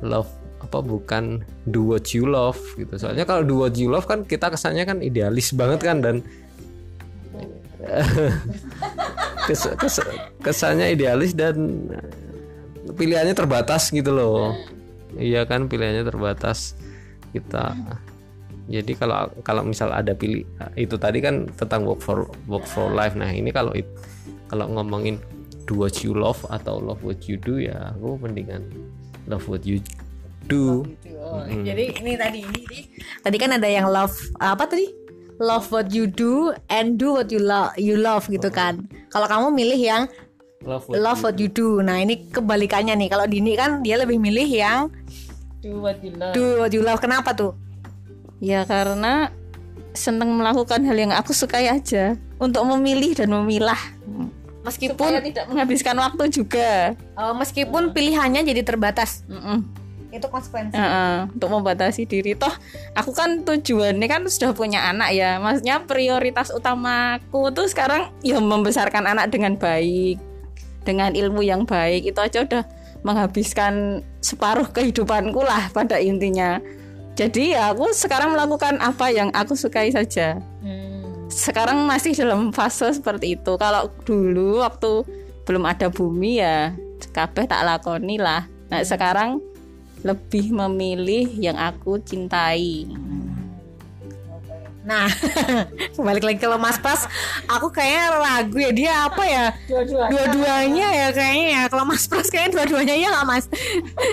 love 0.00 0.28
apa 0.64 0.80
bukan 0.80 1.44
do 1.68 1.84
what 1.84 2.08
you 2.16 2.24
love 2.24 2.56
gitu. 2.80 2.96
Soalnya 2.96 3.28
kalau 3.28 3.44
do 3.44 3.60
what 3.60 3.76
you 3.76 3.92
love 3.92 4.08
kan 4.08 4.24
kita 4.24 4.48
kesannya 4.48 4.88
kan 4.88 5.04
idealis 5.04 5.52
banget 5.52 5.84
kan 5.84 6.00
dan 6.00 6.24
kes, 9.46 9.60
kes- 9.76 10.08
kesannya 10.40 10.92
idealis 10.92 11.32
dan 11.32 11.88
pilihannya 12.94 13.32
terbatas 13.32 13.88
gitu 13.90 14.10
loh. 14.10 14.52
Iya 15.14 15.46
kan 15.46 15.70
pilihannya 15.70 16.04
terbatas. 16.04 16.74
Kita 17.30 17.74
jadi 18.64 18.92
kalau 18.96 19.28
kalau 19.44 19.62
misal 19.62 19.92
ada 19.92 20.16
pilih 20.16 20.48
itu 20.74 20.96
tadi 20.96 21.20
kan 21.20 21.44
tentang 21.54 21.84
work 21.84 22.00
for 22.00 22.24
work 22.48 22.64
for 22.64 22.88
life. 22.88 23.12
Nah 23.12 23.28
ini 23.28 23.52
kalau 23.52 23.70
it- 23.76 23.90
kalau 24.48 24.68
ngomongin 24.70 25.20
do 25.64 25.80
what 25.80 25.96
you 26.04 26.12
love 26.12 26.40
atau 26.48 26.76
love 26.76 27.00
what 27.00 27.24
you 27.24 27.40
do 27.40 27.56
ya 27.56 27.92
aku 27.96 28.20
mendingan 28.20 28.64
love 29.28 29.44
what 29.48 29.64
you 29.64 29.80
do. 30.44 30.84
Oh, 31.24 31.40
Jadi 31.48 31.96
ini 32.04 32.12
tadi 32.20 32.38
ini 32.44 32.60
ini. 32.68 32.80
tadi 33.24 33.36
kan 33.40 33.56
ada 33.56 33.64
yang 33.64 33.88
love 33.88 34.12
apa 34.36 34.68
tadi? 34.68 35.03
Love 35.42 35.66
what 35.74 35.90
you 35.90 36.06
do 36.06 36.54
and 36.70 36.94
do 36.94 37.18
what 37.18 37.28
you 37.34 37.42
love 37.42 37.74
you 37.74 37.98
love 37.98 38.30
gitu 38.30 38.48
kan. 38.54 38.86
Kalau 39.10 39.26
kamu 39.26 39.50
milih 39.50 39.80
yang 39.80 40.02
love 40.62 40.86
what 40.86 40.94
love 40.98 41.20
what 41.26 41.36
you 41.42 41.50
do. 41.50 41.82
Nah, 41.82 41.98
ini 41.98 42.30
kebalikannya 42.30 42.94
nih. 42.94 43.08
Kalau 43.10 43.26
Dini 43.26 43.58
kan 43.58 43.82
dia 43.82 43.98
lebih 43.98 44.22
milih 44.22 44.46
yang 44.46 44.90
Do 45.64 45.80
what 45.80 45.98
you 46.04 46.12
love. 46.14 46.34
do 46.36 46.44
what 46.60 46.70
you 46.70 46.82
love. 46.84 47.00
Kenapa 47.00 47.34
tuh? 47.34 47.56
Ya 48.38 48.62
karena 48.68 49.32
seneng 49.94 50.34
melakukan 50.34 50.82
hal 50.84 50.96
yang 50.98 51.14
aku 51.14 51.30
sukai 51.30 51.70
aja 51.70 52.18
untuk 52.36 52.66
memilih 52.66 53.14
dan 53.14 53.30
memilah 53.30 53.78
Meskipun 54.64 54.96
supaya 54.96 55.20
tidak 55.20 55.44
menghabiskan 55.52 55.96
waktu 56.00 56.24
juga 56.32 56.96
eh, 56.96 57.34
meskipun 57.36 57.92
pilihannya 57.92 58.48
jadi 58.48 58.64
terbatas. 58.64 59.20
Mm-mm. 59.28 59.60
Itu 60.14 60.30
konsekuensi. 60.30 60.78
Heeh, 60.78 61.26
untuk 61.34 61.50
membatasi 61.50 62.06
diri. 62.06 62.38
Toh 62.38 62.54
aku 62.94 63.10
kan 63.10 63.42
tujuannya 63.42 64.06
kan 64.06 64.22
sudah 64.30 64.54
punya 64.54 64.86
anak 64.86 65.10
ya. 65.10 65.42
Maksudnya 65.42 65.82
prioritas 65.82 66.54
utamaku 66.54 67.50
tuh 67.50 67.66
sekarang 67.66 68.14
ya 68.22 68.38
membesarkan 68.38 69.10
anak 69.10 69.34
dengan 69.34 69.58
baik. 69.58 70.22
Dengan 70.86 71.18
ilmu 71.18 71.42
yang 71.42 71.66
baik. 71.66 72.06
Itu 72.06 72.22
aja 72.22 72.46
udah 72.46 72.62
menghabiskan 73.02 74.00
separuh 74.22 74.70
kehidupanku 74.70 75.42
lah 75.42 75.68
pada 75.74 75.98
intinya. 75.98 76.62
Jadi 77.14 77.54
ya 77.54 77.70
aku 77.70 77.90
sekarang 77.94 78.34
melakukan 78.34 78.78
apa 78.82 79.10
yang 79.10 79.34
aku 79.34 79.54
sukai 79.58 79.90
saja. 79.90 80.38
Hmm. 80.64 80.84
sekarang 81.34 81.88
masih 81.88 82.14
dalam 82.14 82.52
fase 82.54 82.94
seperti 82.94 83.34
itu. 83.34 83.58
Kalau 83.58 83.90
dulu 84.06 84.62
waktu 84.62 85.02
belum 85.44 85.64
ada 85.66 85.88
bumi 85.92 86.40
ya 86.40 86.72
kabeh 87.12 87.44
tak 87.44 87.64
lakoni 87.64 88.16
lah. 88.16 88.48
Nah 88.72 88.80
sekarang 88.82 89.40
lebih 90.04 90.52
memilih 90.52 91.32
yang 91.40 91.56
aku 91.56 91.96
cintai. 91.96 92.84
Nah, 94.84 95.08
balik 96.06 96.28
lagi 96.28 96.44
ke 96.44 96.48
Mas 96.60 96.76
Pras, 96.76 97.08
aku 97.48 97.72
kayaknya 97.72 98.20
ragu 98.20 98.58
ya. 98.60 98.70
Dia 98.76 98.92
apa 99.08 99.24
ya? 99.24 99.44
Dua-duanya. 100.12 100.88
Ya 100.92 101.08
kayaknya 101.08 101.46
ya. 101.56 101.62
Kalau 101.72 101.88
Mas 101.88 102.04
Pras 102.04 102.28
kayaknya 102.28 102.60
dua-duanya 102.60 102.94
ya 103.00 103.08
nggak 103.16 103.26
Mas? 103.26 103.44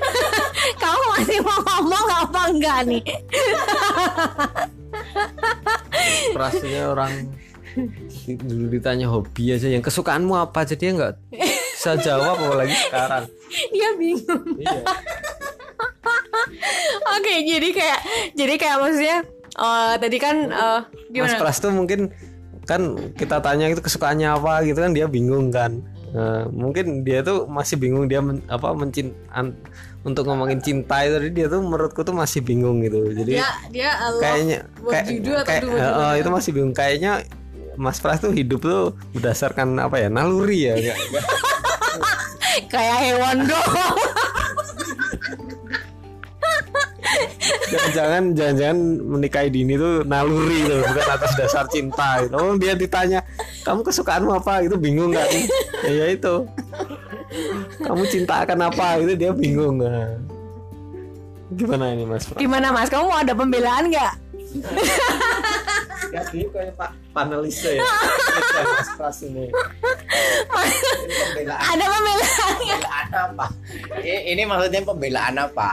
Kamu 0.82 1.04
masih 1.19 1.38
mau 1.43 1.60
ngomong 1.60 2.08
apa 2.23 2.41
enggak 2.56 2.80
nih? 2.88 3.04
Rasanya 6.39 6.82
orang 6.88 7.13
dulu 8.47 8.65
ditanya 8.71 9.12
hobi 9.12 9.51
aja. 9.51 9.67
Yang 9.67 9.91
kesukaanmu 9.91 10.39
apa 10.39 10.63
jadi 10.63 10.88
ya 10.88 10.91
nggak 10.95 11.13
bisa 11.36 11.99
jawab 11.99 12.39
apalagi 12.47 12.80
sekarang. 12.88 13.27
Dia 13.75 13.89
bingung. 13.99 14.56
Iya 14.56 14.88
oke 17.15 17.33
jadi 17.45 17.69
kayak 17.71 17.99
jadi 18.33 18.53
kayak 18.57 18.77
maksudnya 18.81 19.17
eh, 19.53 19.93
tadi 19.99 20.17
kan 20.17 20.35
Mas 20.49 21.09
gimana? 21.11 21.37
Pras 21.37 21.57
tuh 21.59 21.71
mungkin 21.71 22.09
kan 22.65 22.81
kita 23.17 23.41
tanya 23.41 23.67
itu 23.67 23.81
kesukaannya 23.81 24.29
apa 24.31 24.63
gitu 24.63 24.79
kan 24.79 24.93
dia 24.93 25.09
bingung 25.09 25.49
kan. 25.49 25.81
Nah, 26.11 26.43
mungkin 26.51 27.07
dia 27.07 27.23
tuh 27.23 27.47
masih 27.47 27.79
bingung 27.79 28.05
dia 28.05 28.19
men- 28.19 28.43
apa 28.47 28.75
mencin 28.75 29.15
an- 29.31 29.55
untuk 30.03 30.27
ngomongin 30.27 30.59
cinta 30.59 31.03
itu 31.03 31.15
tadi 31.15 31.29
dia 31.31 31.47
tuh 31.47 31.63
menurutku 31.63 32.03
tuh 32.03 32.11
masih 32.11 32.43
bingung 32.43 32.83
gitu. 32.83 33.11
Jadi 33.11 33.39
dia 33.39 33.49
dia 33.71 33.89
kayaknya 34.19 34.57
kayak, 34.83 35.05
kayak- 35.47 35.63
eh, 35.63 36.13
do? 36.15 36.19
itu 36.19 36.29
masih 36.29 36.51
bingung. 36.51 36.73
Kayaknya 36.75 37.23
Mas 37.79 37.97
Pras 37.97 38.19
tuh 38.19 38.35
hidup 38.35 38.59
tuh 38.61 38.93
berdasarkan 39.15 39.79
apa 39.79 39.97
ya 39.97 40.07
naluri 40.11 40.67
ya 40.67 40.75
kayak 42.67 42.97
hewan 43.07 43.47
dong 43.47 43.71
jangan-jangan 47.91 48.25
jangan-jangan 48.36 48.80
menikahi 49.04 49.49
dini 49.51 49.73
tuh 49.77 50.04
naluri 50.08 50.60
tuh 50.65 50.80
bukan 50.82 51.08
atas 51.12 51.32
dasar 51.38 51.65
cinta 51.67 52.23
gitu. 52.23 52.36
Oh 52.36 52.56
dia 52.58 52.73
ditanya 52.73 53.19
kamu 53.67 53.86
kesukaanmu 53.86 54.32
apa? 54.36 54.65
Itu 54.65 54.75
bingung 54.80 55.13
kan? 55.13 55.27
Ya, 55.86 55.91
ya 55.91 56.06
itu. 56.12 56.47
Kamu 57.84 58.04
cinta 58.12 58.43
akan 58.43 58.71
apa? 58.71 58.99
Itu 58.99 59.13
dia 59.15 59.32
bingung. 59.32 59.80
Nah. 59.84 60.19
gimana 61.51 61.91
ini 61.91 62.08
mas? 62.08 62.32
Gimana 62.39 62.71
mas? 62.71 62.88
Kamu 62.88 63.12
mau 63.12 63.19
ada 63.19 63.36
pembelaan 63.36 63.91
nggak? 63.91 64.13
Ya, 66.12 66.27
kayak 66.27 66.75
pak 66.75 66.91
panelis 67.15 67.60
ya. 67.63 67.80
Mas 68.67 68.89
Pras 68.99 69.23
ini 69.23 69.47
ada 70.51 71.86
pembelaan 71.88 72.56
nggak? 72.60 72.80
Pembelaan 72.82 73.10
apa? 73.15 73.45
Ini 74.04 74.41
maksudnya 74.47 74.82
pembelaan 74.84 75.36
apa? 75.39 75.69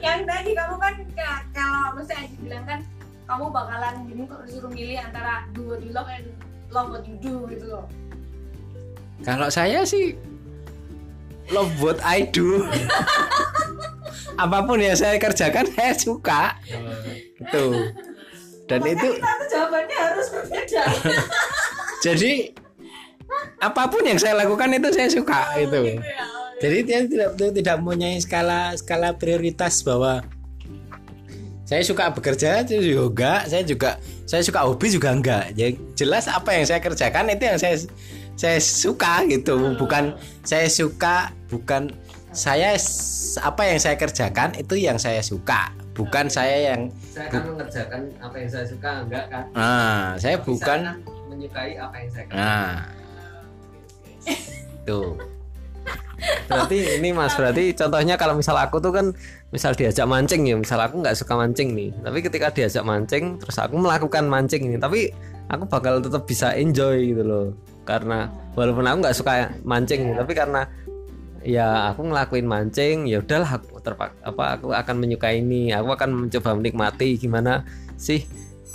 Yang 0.00 0.24
tadi 0.24 0.50
kamu 0.52 0.74
kan 0.76 0.94
ka- 1.12 1.44
kalau 1.52 1.92
misalnya 1.94 2.24
Aji 2.24 2.36
bilang 2.40 2.64
kan 2.64 2.80
kamu 3.24 3.44
bakalan 3.48 3.94
bingung 4.08 4.26
kalau 4.26 4.42
disuruh 4.42 4.72
milih 4.72 4.96
antara 4.98 5.44
do 5.52 5.62
what 5.68 5.80
you 5.80 5.92
love 5.92 6.08
and 6.08 6.26
love 6.68 6.88
what 6.88 7.04
you 7.04 7.16
do 7.20 7.44
gitu 7.46 7.66
loh 7.68 7.86
Kalau 9.20 9.52
saya 9.52 9.84
sih 9.84 10.16
love 11.52 11.68
what 11.78 12.00
I 12.00 12.24
do. 12.24 12.64
Apa 14.40 14.64
pun 14.64 14.80
yang 14.80 14.96
saya 14.96 15.20
kerjakan 15.20 15.68
saya 15.68 15.92
suka. 15.92 16.56
Gitu. 17.36 17.92
Dan 18.64 18.80
itu 18.88 19.08
kita 19.12 19.32
jawabannya 19.44 19.96
harus 19.98 20.26
berbeda 20.30 20.82
jadi 22.06 22.54
apa 23.58 23.82
pun 23.90 24.00
yang 24.00 24.16
saya 24.16 24.38
lakukan 24.38 24.72
itu 24.72 24.88
saya 24.88 25.10
suka 25.10 25.52
itu. 25.58 26.00
Jadi 26.60 26.78
dia 26.84 26.98
tidak 27.08 27.30
tidak 27.40 27.74
mempunyai 27.80 28.20
skala 28.20 28.76
skala 28.76 29.16
prioritas 29.16 29.80
bahwa 29.80 30.20
saya 31.64 31.80
suka 31.86 32.12
bekerja 32.12 32.66
itu 32.66 33.00
juga 33.00 33.48
saya 33.48 33.64
juga 33.64 33.96
saya 34.28 34.44
suka 34.44 34.60
hobi 34.68 34.92
juga 34.92 35.16
enggak. 35.16 35.56
Jadi 35.56 35.80
jelas 35.96 36.28
apa 36.28 36.52
yang 36.52 36.68
saya 36.68 36.84
kerjakan 36.84 37.32
itu 37.32 37.44
yang 37.48 37.58
saya 37.58 37.76
saya 38.36 38.58
suka 38.60 39.24
gitu. 39.32 39.56
Bukan 39.80 40.12
saya 40.44 40.68
suka 40.68 41.32
bukan 41.48 41.88
saya 42.30 42.76
apa 43.40 43.62
yang 43.64 43.78
saya 43.80 43.96
kerjakan 43.96 44.52
itu 44.60 44.76
yang 44.76 45.00
saya 45.00 45.24
suka. 45.24 45.72
Bukan 45.96 46.28
saya 46.28 46.76
yang 46.76 46.92
saya 47.08 47.28
akan 47.32 47.42
mengerjakan 47.56 48.02
apa 48.20 48.36
yang 48.36 48.50
saya 48.52 48.66
suka 48.68 48.90
enggak 49.08 49.24
kan? 49.32 49.44
Ah 49.56 50.06
saya 50.20 50.36
bukan 50.44 51.00
menyukai 51.30 51.78
apa 51.80 51.96
yang 52.04 52.10
saya 52.12 52.26
nah 52.34 52.74
tuh 54.84 55.16
berarti 56.48 57.00
ini 57.00 57.10
mas 57.14 57.32
berarti 57.34 57.72
contohnya 57.72 58.14
kalau 58.20 58.36
misal 58.36 58.56
aku 58.58 58.82
tuh 58.82 58.92
kan 58.92 59.06
misal 59.50 59.72
diajak 59.74 60.06
mancing 60.06 60.46
ya 60.46 60.54
misal 60.58 60.78
aku 60.78 61.00
nggak 61.00 61.16
suka 61.16 61.34
mancing 61.34 61.72
nih. 61.74 61.90
Tapi 62.00 62.18
ketika 62.20 62.52
diajak 62.52 62.84
mancing 62.84 63.38
terus 63.40 63.56
aku 63.58 63.74
melakukan 63.78 64.26
mancing 64.28 64.68
ini 64.68 64.76
tapi 64.76 65.10
aku 65.50 65.66
bakal 65.66 65.98
tetap 65.98 66.26
bisa 66.28 66.54
enjoy 66.54 67.14
gitu 67.14 67.22
loh. 67.24 67.46
Karena 67.88 68.30
walaupun 68.54 68.86
aku 68.86 68.96
nggak 69.02 69.16
suka 69.16 69.50
mancing 69.66 70.10
nih, 70.10 70.14
tapi 70.20 70.32
karena 70.36 70.62
ya 71.40 71.90
aku 71.90 72.04
ngelakuin 72.04 72.44
mancing 72.44 73.08
ya 73.08 73.24
udahlah 73.24 73.56
aku 73.56 73.80
terpak 73.80 74.12
apa 74.20 74.60
aku 74.60 74.76
akan 74.76 74.96
menyukai 75.00 75.40
ini. 75.42 75.72
Aku 75.74 75.90
akan 75.90 76.28
mencoba 76.28 76.54
menikmati 76.54 77.16
gimana 77.18 77.64
sih 77.98 78.24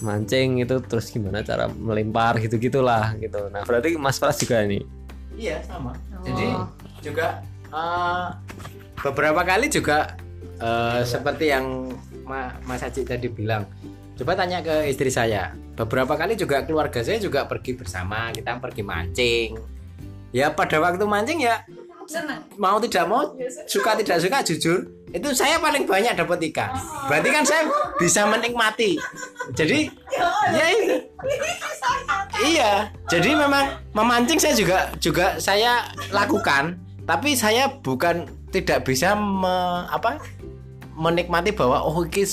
mancing 0.03 0.59
itu 0.59 0.75
terus 0.83 1.07
gimana 1.07 1.39
cara 1.39 1.71
melempar 1.71 2.35
gitu 2.43 2.59
gitulah 2.59 3.15
gitu. 3.21 3.47
Nah 3.47 3.63
berarti 3.63 3.95
mas 3.95 4.19
Pras 4.19 4.35
juga 4.41 4.65
nih 4.67 5.04
Iya 5.35 5.59
sama. 5.67 5.91
Jadi 6.23 6.47
juga 7.03 7.43
eh, 7.69 8.27
beberapa 9.03 9.41
kali 9.43 9.67
juga 9.67 10.15
eh, 10.59 11.01
seperti 11.03 11.51
yang 11.51 11.91
Ma- 12.25 12.55
Mas 12.65 12.81
Haji 12.81 13.05
tadi 13.05 13.27
bilang. 13.29 13.69
Coba 14.15 14.33
tanya 14.33 14.63
ke 14.63 14.87
istri 14.87 15.11
saya. 15.11 15.51
Beberapa 15.75 16.15
kali 16.15 16.39
juga 16.39 16.63
keluarga 16.63 17.03
saya 17.03 17.19
juga 17.19 17.43
pergi 17.45 17.75
bersama. 17.75 18.31
Kita 18.31 18.57
pergi 18.63 18.81
mancing. 18.81 19.49
Ya 20.31 20.51
pada 20.55 20.79
waktu 20.79 21.03
mancing 21.03 21.43
ya 21.43 21.63
senang. 22.07 22.41
Mau 22.57 22.77
tidak 22.81 23.05
mau 23.09 23.21
suka 23.65 23.97
tidak 23.99 24.17
suka 24.21 24.37
jujur. 24.45 24.79
Itu 25.15 25.31
saya 25.31 25.55
paling 25.63 25.87
banyak 25.87 26.11
dapat 26.19 26.51
ikan 26.51 26.75
berarti 27.07 27.29
kan 27.31 27.43
saya 27.47 27.71
bisa 27.95 28.27
menikmati. 28.27 28.99
Jadi 29.55 29.87
ya 30.51 30.65
itu. 30.75 30.95
Iya. 32.43 32.71
Jadi 33.07 33.29
memang 33.31 33.79
memancing 33.95 34.39
saya 34.41 34.53
juga 34.57 34.91
juga 34.99 35.39
saya 35.39 35.87
lakukan. 36.11 36.75
Tapi 37.05 37.37
saya 37.37 37.69
bukan 37.85 38.25
tidak 38.49 38.89
bisa 38.89 39.13
me- 39.13 39.85
apa 39.93 40.17
menikmati 40.97 41.53
bahwa 41.53 41.85
oh 41.85 42.01
iki 42.01 42.25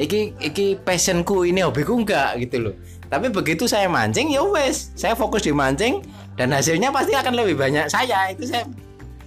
iki 0.00 0.20
iki 0.40 0.66
passionku 0.80 1.44
ini 1.44 1.60
hobiku 1.62 1.94
enggak 2.00 2.40
gitu 2.42 2.70
loh. 2.70 2.74
Tapi 3.06 3.30
begitu 3.30 3.70
saya 3.70 3.86
mancing 3.86 4.34
ya 4.34 4.42
wes. 4.42 4.90
Saya 4.98 5.14
fokus 5.14 5.46
di 5.46 5.54
mancing 5.54 6.02
dan 6.34 6.50
hasilnya 6.50 6.90
pasti 6.90 7.14
akan 7.14 7.38
lebih 7.38 7.54
banyak. 7.54 7.86
Saya 7.86 8.34
itu 8.34 8.50
saya 8.50 8.66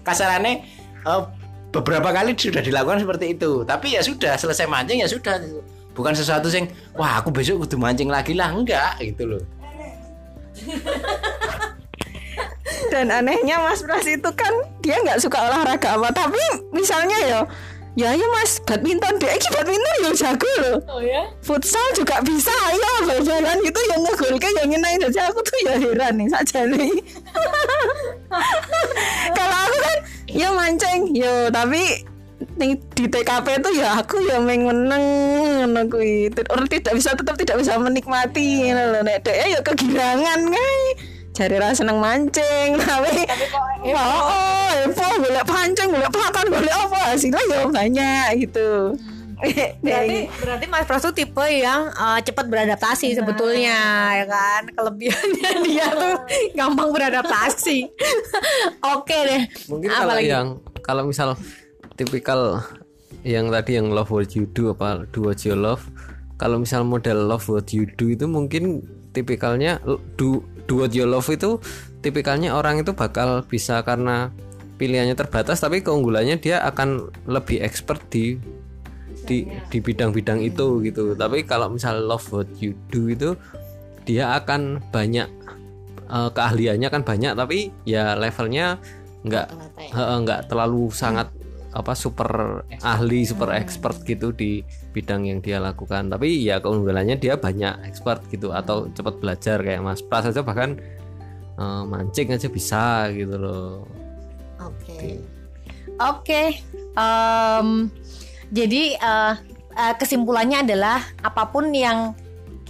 kasarannya 0.06 0.66
eh, 1.06 1.22
beberapa 1.70 2.10
kali 2.10 2.34
sudah 2.34 2.62
dilakukan 2.64 3.04
seperti 3.04 3.38
itu. 3.38 3.64
Tapi 3.66 3.98
ya 3.98 4.02
sudah 4.02 4.34
selesai 4.38 4.66
mancing 4.66 5.02
ya 5.04 5.08
sudah. 5.10 5.40
Bukan 5.90 6.16
sesuatu 6.16 6.48
yang 6.48 6.72
wah 6.96 7.20
aku 7.20 7.28
besok 7.28 7.68
kudu 7.68 7.76
mancing 7.76 8.08
lagi 8.08 8.32
lah. 8.32 8.56
Enggak 8.56 8.96
gitu 9.04 9.36
loh. 9.36 9.44
Dan 12.90 13.12
anehnya 13.12 13.60
Mas 13.62 13.84
Pras 13.84 14.08
itu 14.08 14.30
kan 14.34 14.54
dia 14.82 14.98
nggak 15.04 15.20
suka 15.22 15.38
olahraga 15.38 16.00
apa, 16.00 16.10
tapi 16.10 16.42
misalnya 16.74 17.18
ya, 17.22 17.40
ya 18.00 18.16
ya 18.16 18.28
Mas 18.32 18.64
badminton 18.64 19.20
deh, 19.20 19.32
iki 19.36 19.50
badminton 19.52 19.96
ya 20.08 20.12
jago 20.16 20.48
loh. 20.64 20.80
oh 20.88 21.04
ya 21.04 21.28
Futsal 21.44 21.84
juga 22.00 22.24
bisa, 22.24 22.56
ayo 22.72 22.88
bal-balan 23.04 23.60
gitu 23.60 23.80
yang 23.92 24.02
ngegolke 24.08 24.48
yang 24.56 24.72
ngenain 24.72 25.04
aja 25.04 25.28
aku 25.28 25.44
tuh 25.44 25.60
ya 25.68 25.76
heran 25.76 26.16
nih 26.16 26.32
saja 26.32 26.64
nih. 26.64 26.88
Kalau 29.38 29.58
aku 29.68 29.78
kan 29.84 29.98
ya 30.32 30.48
mancing, 30.56 31.12
yo 31.12 31.52
tapi 31.52 32.08
ning 32.56 32.80
di 32.96 33.12
TKP 33.12 33.60
itu 33.60 33.84
ya 33.84 34.00
aku 34.00 34.24
ya 34.24 34.40
main 34.40 34.64
meneng 34.64 35.04
ngono 35.68 35.92
kuwi. 35.92 36.32
Orang 36.48 36.72
tidak 36.72 36.96
bisa 36.96 37.12
tetap 37.12 37.36
tidak 37.36 37.60
bisa 37.60 37.76
menikmati 37.76 38.72
ngono 38.72 38.96
lho 38.96 39.00
nek 39.04 39.28
dhek 39.28 39.44
ya 39.44 39.60
kegirangan 39.60 40.40
kae. 40.48 41.19
Jare 41.40 41.56
ra 41.56 41.72
seneng 41.72 42.04
mancing 42.04 42.76
tapi 42.84 43.24
oh, 43.96 44.20
oh, 44.28 44.72
epo 44.92 45.08
golek 45.24 45.46
pancing, 45.48 45.88
golek 45.88 46.12
pakan, 46.12 46.46
golek 46.52 46.76
apa 46.76 47.16
hasilnya 47.16 47.40
ya 47.48 47.64
banyak 47.72 48.26
gitu. 48.44 48.92
Berarti 49.80 50.28
berarti 50.44 50.66
Mas 50.68 50.84
Pras 50.84 51.00
tuh 51.00 51.16
tipe 51.16 51.48
yang 51.48 51.88
eh, 51.96 52.20
cepat 52.28 52.52
beradaptasi 52.52 53.16
sebetulnya 53.16 53.80
ya 54.20 54.26
kan. 54.28 54.68
Kelebihannya 54.68 55.52
dia 55.64 55.88
tuh 55.96 56.16
gampang 56.60 56.92
beradaptasi. 56.92 57.88
Oke 59.00 59.16
deh. 59.16 59.48
mungkin 59.72 59.96
kalau 59.96 60.20
Apalagi? 60.20 60.28
yang 60.28 60.48
kalau 60.84 61.08
misal 61.08 61.40
tipikal 61.96 62.60
yang 63.24 63.48
tadi 63.48 63.80
yang 63.80 63.96
love 63.96 64.12
what 64.12 64.36
you 64.36 64.44
do 64.52 64.76
apa 64.76 65.08
do 65.16 65.24
what 65.24 65.40
you 65.48 65.56
love 65.56 65.88
kalau 66.36 66.60
misal 66.60 66.84
model 66.84 67.32
love 67.32 67.48
what 67.48 67.72
you 67.72 67.88
do 67.96 68.12
itu 68.12 68.28
mungkin 68.28 68.84
tipikalnya 69.16 69.80
do 70.20 70.44
do 70.70 70.86
what 70.86 70.94
you 70.94 71.10
love 71.10 71.26
itu 71.34 71.58
tipikalnya 72.06 72.54
orang 72.54 72.86
itu 72.86 72.94
bakal 72.94 73.42
bisa 73.42 73.82
karena 73.82 74.30
pilihannya 74.78 75.18
terbatas 75.18 75.60
tapi 75.60 75.82
keunggulannya 75.82 76.38
dia 76.38 76.62
akan 76.64 77.10
lebih 77.26 77.60
expert 77.66 78.00
di 78.14 78.38
di 79.26 79.50
di 79.68 79.78
bidang-bidang 79.82 80.40
itu 80.46 80.80
gitu. 80.86 81.18
Tapi 81.18 81.44
kalau 81.44 81.74
misal 81.74 82.06
love 82.06 82.30
what 82.30 82.48
you 82.62 82.78
do 82.94 83.10
itu 83.10 83.34
dia 84.06 84.38
akan 84.38 84.80
banyak 84.94 85.28
eh, 86.08 86.30
keahliannya 86.32 86.90
kan 86.94 87.02
banyak 87.02 87.34
tapi 87.34 87.74
ya 87.84 88.14
levelnya 88.14 88.78
nggak 89.26 89.48
Heeh, 89.80 90.18
nggak 90.24 90.48
terlalu 90.48 90.88
sangat 90.96 91.28
apa 91.70 91.94
super 91.94 92.64
ahli 92.82 93.28
super 93.28 93.54
expert 93.54 94.02
gitu 94.02 94.34
di 94.34 94.66
bidang 95.00 95.24
yang 95.32 95.40
dia 95.40 95.64
lakukan 95.64 96.12
tapi 96.12 96.44
ya 96.44 96.60
keunggulannya 96.60 97.16
dia 97.16 97.40
banyak 97.40 97.88
expert 97.88 98.20
gitu 98.28 98.52
atau 98.52 98.92
cepat 98.92 99.16
belajar 99.24 99.64
kayak 99.64 99.80
Mas 99.80 100.04
Pras 100.04 100.28
aja 100.28 100.44
bahkan 100.44 100.76
eh, 101.56 101.84
mancing 101.88 102.36
aja 102.36 102.52
bisa 102.52 103.08
gitu 103.16 103.40
loh 103.40 103.88
Oke. 104.60 105.24
Oke. 106.00 106.44
em, 106.96 107.88
jadi 108.52 108.84
eh, 109.00 109.34
eh, 109.76 109.94
kesimpulannya 109.96 110.68
adalah 110.68 111.00
apa 111.24 111.48
pun 111.48 111.72
yang 111.72 112.16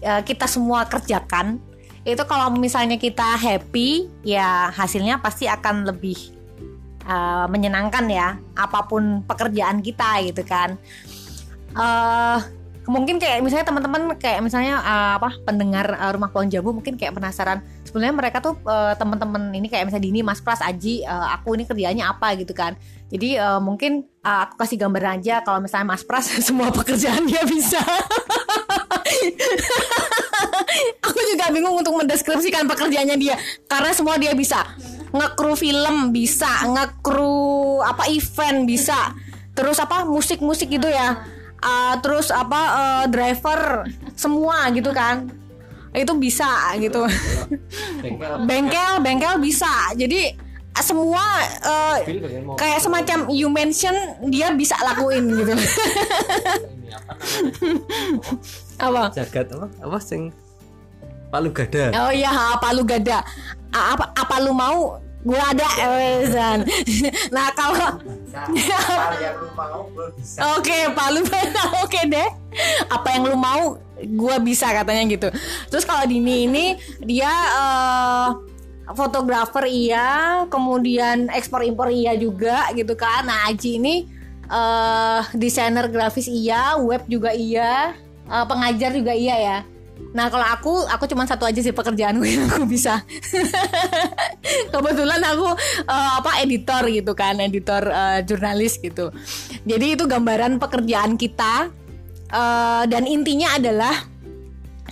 eh, 0.01 0.21
kita 0.21 0.45
semua 0.45 0.85
kerjakan 0.85 1.57
itu 2.07 2.23
kalau 2.25 2.49
misalnya 2.55 2.95
kita 2.95 3.37
happy 3.37 4.07
ya 4.23 4.71
hasilnya 4.73 5.21
pasti 5.21 5.45
akan 5.49 5.89
lebih 5.89 6.17
eh, 7.05 7.45
menyenangkan 7.49 8.05
ya 8.09 8.37
apa 8.53 8.85
pun 8.85 9.25
pekerjaan 9.25 9.81
kita 9.81 10.21
gitu 10.29 10.45
kan. 10.45 10.77
Eh 11.75 12.39
mungkin 12.89 13.21
kayak 13.21 13.45
misalnya 13.45 13.69
teman-teman 13.69 14.17
kayak 14.17 14.41
misalnya 14.41 14.81
eh, 14.81 15.13
apa 15.21 15.29
pendengar 15.45 15.93
eh, 15.93 16.11
rumah 16.17 16.33
pohon 16.33 16.49
jambu 16.49 16.73
mungkin 16.73 16.97
kayak 16.97 17.13
penasaran 17.13 17.61
sebenarnya 17.85 18.15
mereka 18.17 18.41
tuh 18.41 18.57
eh, 18.65 18.97
teman-teman 18.97 19.53
ini 19.53 19.69
kayak 19.69 19.85
misalnya 19.85 20.05
Dini, 20.09 20.21
Mas 20.25 20.41
Pras, 20.41 20.65
Aji, 20.65 21.05
eh, 21.05 21.27
aku 21.37 21.53
ini 21.53 21.69
kerjaannya 21.69 22.05
apa 22.09 22.33
gitu 22.41 22.53
kan. 22.57 22.73
Jadi 23.13 23.37
eh, 23.37 23.59
mungkin 23.61 24.09
eh, 24.09 24.39
aku 24.49 24.57
kasih 24.57 24.81
gambaran 24.81 25.21
aja 25.21 25.45
kalau 25.45 25.61
misalnya 25.61 25.93
Mas 25.93 26.01
Pras 26.01 26.25
semua 26.47 26.73
pekerjaan 26.73 27.29
dia 27.29 27.45
bisa. 27.45 27.77
aku 31.05 31.21
juga 31.29 31.45
bingung 31.53 31.77
untuk 31.77 31.93
mendeskripsikan 31.93 32.65
pekerjaannya 32.65 33.17
dia 33.21 33.37
karena 33.69 33.93
semua 33.93 34.17
dia 34.17 34.33
bisa. 34.33 34.65
Ngekru 35.09 35.57
film 35.57 36.13
bisa, 36.13 36.69
ngekru 36.69 37.81
apa 37.85 38.09
event 38.09 38.65
bisa. 38.65 39.13
Terus 39.57 39.81
apa 39.81 40.05
musik-musik 40.05 40.69
gitu 40.69 40.85
ya. 40.85 41.38
Ah, 41.59 41.99
terus 41.99 42.31
apa 42.31 42.61
eh, 42.71 43.05
driver 43.11 43.83
semua 44.15 44.71
gitu 44.71 44.91
kan. 44.95 45.27
Itu 45.91 46.15
bisa 46.15 46.73
gitu. 46.79 47.03
Bengkel. 48.47 49.01
Bengkel 49.03 49.35
bisa. 49.43 49.91
Jadi 49.95 50.33
semua 50.79 51.23
eh, 51.43 51.97
kayak 52.55 52.79
semacam 52.79 53.27
you 53.27 53.51
mention 53.51 53.93
dia 54.31 54.55
bisa 54.55 54.79
lakuin 54.79 55.27
gitu. 55.35 55.53
Apa? 58.79 59.11
Jagat 59.11 59.51
apa? 59.51 59.67
Apa 59.83 59.99
sing? 59.99 60.31
Palu 61.29 61.51
gada? 61.51 61.91
Oh 62.07 62.15
iya 62.15 62.31
apa 62.31 62.71
lu 62.71 62.87
gada 62.87 63.21
apa 63.69 64.09
apa 64.17 64.35
lu 64.41 64.49
mau 64.49 64.97
gua 65.23 65.51
ada 65.51 65.67
eh, 65.99 66.31
Zan. 66.31 66.59
nah 67.35 67.51
kalau 67.51 67.99
Oke, 70.55 70.77
Palu 70.95 71.21
Oke 71.83 71.99
deh. 72.07 72.29
Apa 72.87 73.17
yang 73.17 73.23
lu 73.27 73.35
mau, 73.35 73.77
gua 74.15 74.39
bisa 74.39 74.71
katanya 74.71 75.03
gitu. 75.11 75.27
Terus 75.67 75.83
kalau 75.83 76.07
Dini 76.07 76.47
ini 76.47 76.65
dia 77.03 77.31
eh, 77.31 78.27
fotografer 78.95 79.67
iya, 79.69 80.43
kemudian 80.47 81.29
ekspor 81.35 81.67
impor 81.67 81.91
iya 81.91 82.15
juga 82.15 82.71
gitu 82.71 82.95
kan. 82.95 83.27
Nah, 83.27 83.51
Aji 83.51 83.81
ini 83.81 83.95
eh 84.49 85.21
desainer 85.37 85.85
grafis 85.93 86.25
iya, 86.25 86.79
web 86.79 87.05
juga 87.05 87.35
iya, 87.35 87.93
eh, 88.25 88.45
pengajar 88.47 88.95
juga 88.95 89.13
iya 89.13 89.35
ya. 89.37 89.59
Nah 90.09 90.25
kalau 90.33 90.45
aku, 90.45 90.73
aku 90.89 91.05
cuma 91.05 91.29
satu 91.29 91.45
aja 91.45 91.61
sih 91.61 91.73
pekerjaanku 91.73 92.25
yang 92.25 92.49
aku 92.49 92.65
bisa. 92.65 93.05
Kebetulan 94.73 95.21
aku 95.21 95.53
eh, 95.85 96.11
apa 96.17 96.41
editor 96.41 96.89
gitu 96.89 97.13
kan, 97.13 97.37
editor 97.37 97.85
eh, 97.85 98.19
jurnalis 98.25 98.81
gitu. 98.81 99.13
Jadi 99.69 99.99
itu 99.99 100.09
gambaran 100.09 100.57
pekerjaan 100.57 101.13
kita 101.13 101.69
Eh, 102.29 102.83
dan 102.85 103.09
intinya 103.09 103.57
adalah 103.57 104.05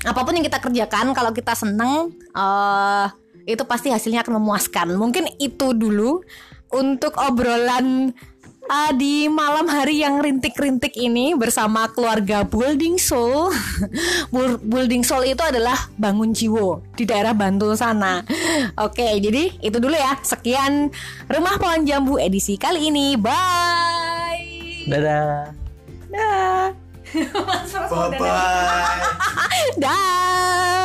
apa 0.02 0.20
pun 0.26 0.34
yang 0.34 0.46
kita 0.46 0.58
kerjakan 0.62 1.14
kalau 1.14 1.34
kita 1.34 1.54
seneng 1.58 2.14
eh 2.34 3.08
itu 3.48 3.64
pasti 3.64 3.94
hasilnya 3.94 4.26
akan 4.26 4.42
memuaskan. 4.42 4.98
Mungkin 4.98 5.38
itu 5.38 5.72
dulu 5.78 6.26
untuk 6.74 7.16
obrolan 7.22 8.12
eh, 8.68 8.92
di 8.96 9.32
malam 9.32 9.68
hari 9.72 10.04
yang 10.04 10.20
rintik-rintik 10.20 10.94
ini 11.00 11.34
bersama 11.34 11.88
keluarga 11.92 12.44
Building 12.44 13.00
Soul. 13.00 13.52
Building 14.72 15.02
Soul 15.08 15.32
itu 15.32 15.44
adalah 15.44 15.90
bangun 15.96 16.36
jiwo 16.36 16.84
di 16.94 17.08
daerah 17.08 17.32
Bantul 17.32 17.74
sana. 17.80 18.22
Oke, 18.80 19.18
jadi 19.24 19.56
itu 19.64 19.78
dulu 19.80 19.96
ya. 19.96 20.20
Sekian 20.22 20.92
Rumah 21.32 21.56
Pohon 21.58 21.88
Jambu 21.88 22.20
edisi 22.20 22.60
kali 22.60 22.92
ini. 22.92 23.16
Bye. 23.16 24.88
dadah 24.88 25.52
Dah. 26.08 26.72
bye 27.92 28.20
bye 28.20 29.00
Dah. 29.80 30.76